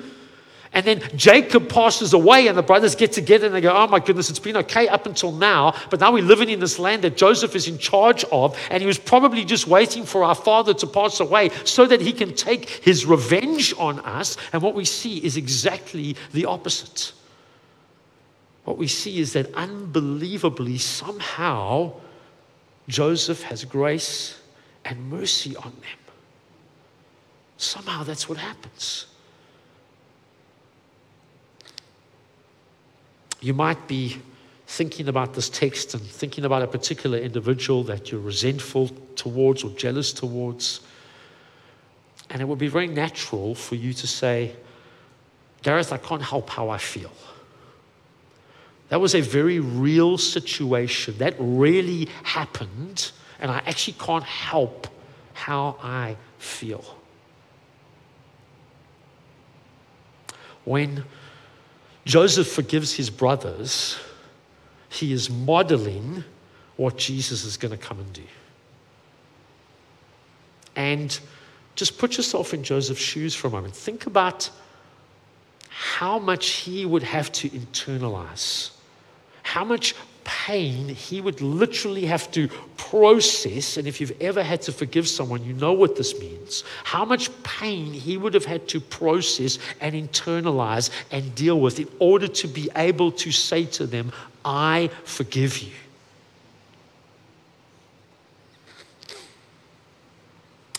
And 0.72 0.84
then 0.84 1.02
Jacob 1.16 1.68
passes 1.68 2.12
away, 2.12 2.46
and 2.46 2.56
the 2.56 2.62
brothers 2.62 2.94
get 2.94 3.12
together 3.12 3.46
and 3.46 3.54
they 3.54 3.60
go, 3.60 3.72
Oh 3.74 3.86
my 3.86 3.98
goodness, 3.98 4.30
it's 4.30 4.38
been 4.38 4.56
okay 4.58 4.86
up 4.88 5.06
until 5.06 5.32
now, 5.32 5.74
but 5.90 6.00
now 6.00 6.12
we're 6.12 6.22
living 6.22 6.50
in 6.50 6.60
this 6.60 6.78
land 6.78 7.02
that 7.02 7.16
Joseph 7.16 7.56
is 7.56 7.68
in 7.68 7.78
charge 7.78 8.24
of, 8.30 8.56
and 8.70 8.80
he 8.82 8.86
was 8.86 8.98
probably 8.98 9.44
just 9.44 9.66
waiting 9.66 10.04
for 10.04 10.24
our 10.24 10.34
father 10.34 10.74
to 10.74 10.86
pass 10.86 11.20
away 11.20 11.50
so 11.64 11.86
that 11.86 12.00
he 12.00 12.12
can 12.12 12.34
take 12.34 12.68
his 12.68 13.06
revenge 13.06 13.74
on 13.78 14.00
us. 14.00 14.36
And 14.52 14.62
what 14.62 14.74
we 14.74 14.84
see 14.84 15.18
is 15.18 15.36
exactly 15.36 16.16
the 16.32 16.44
opposite 16.44 17.12
what 18.68 18.76
we 18.76 18.86
see 18.86 19.18
is 19.18 19.32
that 19.32 19.54
unbelievably, 19.54 20.76
somehow, 20.76 21.94
Joseph 22.86 23.40
has 23.44 23.64
grace 23.64 24.38
and 24.84 25.08
mercy 25.08 25.56
on 25.56 25.70
them. 25.70 25.98
Somehow 27.56 28.02
that's 28.02 28.28
what 28.28 28.36
happens. 28.36 29.06
You 33.40 33.54
might 33.54 33.86
be 33.86 34.16
thinking 34.66 35.08
about 35.08 35.34
this 35.34 35.48
text 35.48 35.94
and 35.94 36.02
thinking 36.02 36.44
about 36.44 36.62
a 36.62 36.66
particular 36.66 37.18
individual 37.18 37.82
that 37.84 38.10
you're 38.10 38.20
resentful 38.20 38.88
towards 39.16 39.64
or 39.64 39.70
jealous 39.70 40.12
towards. 40.12 40.80
And 42.30 42.42
it 42.42 42.44
would 42.44 42.58
be 42.58 42.68
very 42.68 42.86
natural 42.86 43.54
for 43.54 43.76
you 43.76 43.92
to 43.94 44.06
say, 44.06 44.54
Gareth, 45.62 45.92
I 45.92 45.96
can't 45.96 46.22
help 46.22 46.50
how 46.50 46.68
I 46.68 46.78
feel. 46.78 47.12
That 48.90 49.00
was 49.00 49.14
a 49.14 49.20
very 49.20 49.60
real 49.60 50.18
situation. 50.18 51.18
That 51.18 51.34
really 51.38 52.08
happened, 52.22 53.10
and 53.40 53.50
I 53.50 53.58
actually 53.66 53.96
can't 53.98 54.24
help 54.24 54.86
how 55.34 55.76
I 55.82 56.16
feel. 56.38 56.84
When 60.64 61.04
Joseph 62.08 62.48
forgives 62.48 62.94
his 62.94 63.10
brothers, 63.10 63.98
he 64.88 65.12
is 65.12 65.28
modeling 65.28 66.24
what 66.76 66.96
Jesus 66.96 67.44
is 67.44 67.56
going 67.56 67.70
to 67.70 67.76
come 67.76 68.00
and 68.00 68.12
do. 68.12 68.22
And 70.74 71.18
just 71.76 71.98
put 71.98 72.16
yourself 72.16 72.54
in 72.54 72.64
Joseph's 72.64 73.00
shoes 73.00 73.34
for 73.34 73.48
a 73.48 73.50
moment. 73.50 73.76
Think 73.76 74.06
about 74.06 74.50
how 75.68 76.18
much 76.18 76.48
he 76.48 76.86
would 76.86 77.02
have 77.02 77.30
to 77.32 77.50
internalize 77.50 78.70
how 79.48 79.64
much 79.64 79.94
pain 80.24 80.90
he 80.90 81.22
would 81.22 81.40
literally 81.40 82.04
have 82.04 82.30
to 82.30 82.48
process. 82.90 83.76
And 83.76 83.86
if 83.86 84.00
you've 84.00 84.20
ever 84.20 84.42
had 84.42 84.62
to 84.62 84.72
forgive 84.72 85.08
someone, 85.08 85.44
you 85.44 85.52
know 85.52 85.72
what 85.72 85.96
this 85.96 86.18
means. 86.18 86.64
How 86.84 87.04
much 87.04 87.30
pain 87.42 87.92
he 87.92 88.16
would 88.16 88.34
have 88.34 88.44
had 88.44 88.68
to 88.68 88.80
process 88.80 89.58
and 89.80 89.94
internalize 89.94 90.90
and 91.10 91.34
deal 91.34 91.60
with 91.60 91.78
in 91.78 91.88
order 91.98 92.28
to 92.28 92.48
be 92.48 92.70
able 92.76 93.12
to 93.12 93.30
say 93.30 93.64
to 93.66 93.86
them, 93.86 94.12
I 94.44 94.90
forgive 95.04 95.58
you. 95.58 95.72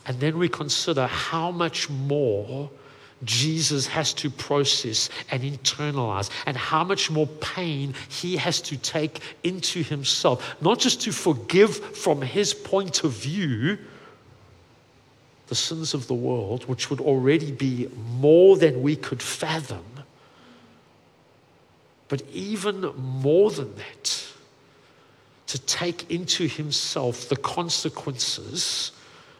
And 0.06 0.20
then 0.20 0.40
we 0.40 0.50
consider 0.50 1.06
how 1.06 1.52
much 1.52 1.90
more 1.90 2.72
Jesus 3.24 3.88
has 3.88 4.14
to 4.14 4.30
process 4.30 5.10
and 5.30 5.44
internalize, 5.44 6.30
and 6.46 6.56
how 6.56 6.84
much 6.84 7.12
more 7.12 7.28
pain 7.28 7.94
he 8.08 8.38
has 8.38 8.62
to 8.62 8.78
take 8.78 9.22
into 9.44 9.84
himself, 9.84 10.56
not 10.62 10.80
just 10.80 11.02
to 11.02 11.12
forgive 11.12 11.76
from 11.98 12.22
his 12.22 12.54
point 12.54 13.04
of 13.04 13.12
view 13.12 13.78
the 15.48 15.56
sins 15.56 15.94
of 15.94 16.08
the 16.08 16.14
world, 16.14 16.64
which 16.66 16.90
would 16.90 17.02
already 17.02 17.52
be 17.52 17.90
more 18.20 18.56
than 18.56 18.82
we 18.82 18.96
could 18.96 19.22
fathom, 19.22 19.84
but 22.08 22.22
even 22.32 22.82
more 22.96 23.50
than 23.52 23.76
that, 23.76 24.26
to 25.48 25.58
take 25.60 26.10
into 26.12 26.48
himself 26.48 27.28
the 27.30 27.36
consequences 27.36 28.92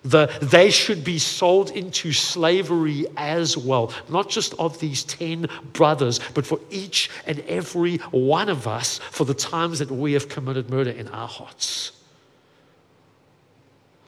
the, 0.04 0.28
they 0.42 0.72
should 0.72 1.04
be 1.04 1.20
sold 1.20 1.72
into 1.72 2.14
slavery 2.14 3.06
as 3.18 3.58
well, 3.58 3.92
not 4.08 4.30
just 4.30 4.54
of 4.56 4.80
these 4.80 5.04
10 5.04 5.48
brothers, 5.74 6.20
but 6.34 6.46
for 6.46 6.60
each 6.70 7.10
and 7.26 7.40
every 7.42 7.98
one 8.12 8.50
of 8.50 8.68
us 8.68 9.00
for 9.00 9.26
the 9.26 9.34
times 9.34 9.80
that 9.80 9.92
we 9.92 10.14
have 10.14 10.30
committed 10.30 10.70
murder 10.70 10.92
in 10.92 11.08
our 11.10 11.28
hearts. 11.28 11.92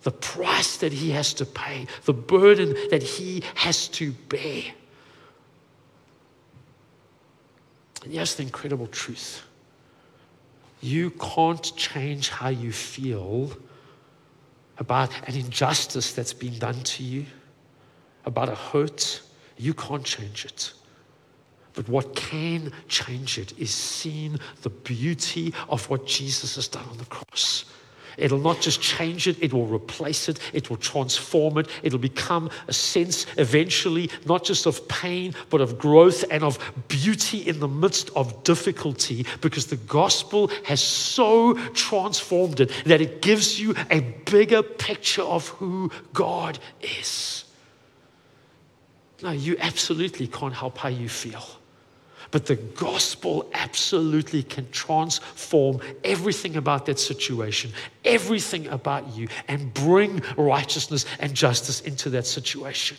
The 0.03 0.11
price 0.11 0.77
that 0.77 0.93
he 0.93 1.11
has 1.11 1.33
to 1.35 1.45
pay, 1.45 1.87
the 2.05 2.13
burden 2.13 2.75
that 2.89 3.03
he 3.03 3.43
has 3.55 3.87
to 3.89 4.11
bear. 4.29 4.63
And 8.03 8.13
here's 8.13 8.35
the 8.35 8.43
incredible 8.43 8.87
truth 8.87 9.43
you 10.83 11.11
can't 11.11 11.75
change 11.75 12.29
how 12.29 12.49
you 12.49 12.71
feel 12.71 13.51
about 14.77 15.11
an 15.27 15.35
injustice 15.35 16.13
that's 16.13 16.33
been 16.33 16.57
done 16.59 16.81
to 16.83 17.03
you, 17.03 17.25
about 18.25 18.49
a 18.49 18.55
hurt, 18.55 19.21
you 19.57 19.73
can't 19.73 20.03
change 20.05 20.45
it. 20.45 20.73
But 21.73 21.87
what 21.87 22.15
can 22.15 22.71
change 22.87 23.37
it 23.37 23.57
is 23.57 23.71
seeing 23.71 24.39
the 24.61 24.69
beauty 24.69 25.53
of 25.69 25.89
what 25.89 26.05
Jesus 26.05 26.55
has 26.55 26.67
done 26.67 26.85
on 26.89 26.97
the 26.97 27.05
cross. 27.05 27.65
It'll 28.21 28.39
not 28.39 28.61
just 28.61 28.81
change 28.81 29.27
it, 29.27 29.37
it 29.41 29.51
will 29.51 29.65
replace 29.65 30.29
it, 30.29 30.39
it 30.53 30.69
will 30.69 30.77
transform 30.77 31.57
it. 31.57 31.67
It'll 31.83 31.99
become 31.99 32.49
a 32.67 32.73
sense 32.73 33.25
eventually, 33.37 34.09
not 34.25 34.43
just 34.43 34.65
of 34.65 34.87
pain, 34.87 35.33
but 35.49 35.59
of 35.59 35.77
growth 35.77 36.23
and 36.29 36.43
of 36.43 36.59
beauty 36.87 37.39
in 37.39 37.59
the 37.59 37.67
midst 37.67 38.11
of 38.15 38.43
difficulty 38.43 39.25
because 39.41 39.67
the 39.67 39.77
gospel 39.77 40.49
has 40.65 40.81
so 40.81 41.55
transformed 41.73 42.59
it 42.59 42.71
that 42.85 43.01
it 43.01 43.21
gives 43.21 43.59
you 43.59 43.75
a 43.89 44.01
bigger 44.29 44.61
picture 44.61 45.23
of 45.23 45.47
who 45.49 45.91
God 46.13 46.59
is. 46.81 47.45
No, 49.23 49.31
you 49.31 49.55
absolutely 49.59 50.27
can't 50.27 50.53
help 50.53 50.77
how 50.77 50.89
you 50.89 51.09
feel. 51.09 51.43
But 52.31 52.45
the 52.45 52.55
gospel 52.55 53.49
absolutely 53.53 54.43
can 54.43 54.69
transform 54.71 55.81
everything 56.03 56.55
about 56.55 56.85
that 56.85 56.97
situation, 56.97 57.71
everything 58.05 58.67
about 58.67 59.13
you, 59.15 59.27
and 59.49 59.73
bring 59.73 60.21
righteousness 60.37 61.05
and 61.19 61.35
justice 61.35 61.81
into 61.81 62.09
that 62.11 62.25
situation. 62.25 62.97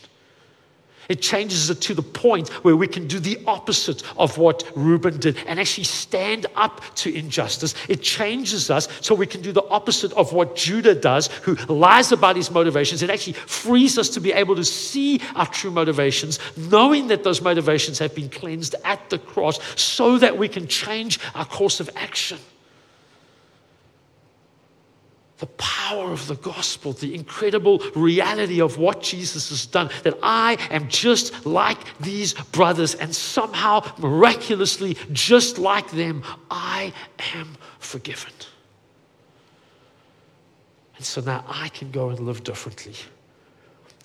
It 1.13 1.21
changes 1.21 1.69
it 1.69 1.83
to 1.83 1.93
the 1.93 2.01
point 2.01 2.49
where 2.65 2.75
we 2.75 2.89
can 2.89 3.07
do 3.07 3.19
the 3.19 3.39
opposite 3.47 4.03
of 4.17 4.39
what 4.39 4.65
Reuben 4.75 5.19
did 5.19 5.37
and 5.47 5.61
actually 5.61 5.85
stand 5.85 6.47
up 6.57 6.81
to 6.95 7.15
injustice. 7.15 7.75
It 7.87 8.01
changes 8.01 8.71
us 8.71 8.89
so 9.03 9.15
we 9.15 9.27
can 9.27 9.43
do 9.43 9.53
the 9.53 9.69
opposite 9.69 10.15
of 10.15 10.33
what 10.33 10.57
Judah 10.57 10.95
does, 10.95 11.27
who 11.43 11.57
lies 11.67 12.13
about 12.13 12.37
his 12.37 12.51
motivations. 12.51 13.03
It 13.03 13.11
actually 13.11 13.35
frees 13.35 13.99
us 13.99 14.09
to 14.09 14.21
be 14.21 14.33
able 14.33 14.57
to 14.57 14.65
see 14.65 15.21
our 15.35 15.45
true 15.45 15.71
motivations, 15.71 16.39
knowing 16.57 17.09
that 17.09 17.25
those 17.25 17.43
motivations 17.43 17.99
have 17.99 18.15
been 18.15 18.31
cleansed 18.31 18.75
at 18.83 19.11
the 19.11 19.19
cross 19.19 19.61
so 19.79 20.17
that 20.17 20.39
we 20.39 20.49
can 20.49 20.67
change 20.67 21.21
our 21.35 21.45
course 21.45 21.79
of 21.79 21.91
action 21.95 22.39
the 25.43 25.47
power 25.59 26.13
of 26.13 26.29
the 26.29 26.37
gospel, 26.37 26.93
the 26.93 27.17
incredible 27.17 27.81
reality 27.97 28.61
of 28.61 28.79
what 28.79 29.03
Jesus 29.03 29.49
has 29.49 29.67
done, 29.67 29.91
that 30.05 30.17
I 30.23 30.57
am 30.71 30.87
just 30.87 31.45
like 31.45 31.79
these 31.99 32.33
brothers, 32.33 32.95
and 32.95 33.13
somehow, 33.13 33.83
miraculously, 33.99 34.97
just 35.11 35.59
like 35.59 35.91
them, 35.91 36.23
I 36.49 36.93
am 37.35 37.57
forgiven. 37.81 38.33
And 40.97 41.05
so 41.05 41.21
now 41.23 41.45
I 41.49 41.71
can 41.71 41.91
go 41.91 42.11
and 42.11 42.21
live 42.21 42.45
differently. 42.45 42.95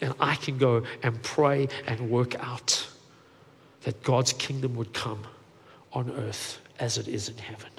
And 0.02 0.16
I 0.20 0.34
can 0.38 0.58
go 0.58 0.82
and 1.04 1.22
pray 1.22 1.68
and 1.86 2.10
work 2.10 2.34
out 2.40 2.88
that 3.84 4.02
God's 4.02 4.34
kingdom 4.34 4.76
would 4.76 4.92
come 4.92 5.22
on 5.94 6.10
earth 6.18 6.60
as 6.80 6.98
it 6.98 7.08
is 7.08 7.30
in 7.30 7.38
heaven. 7.38 7.70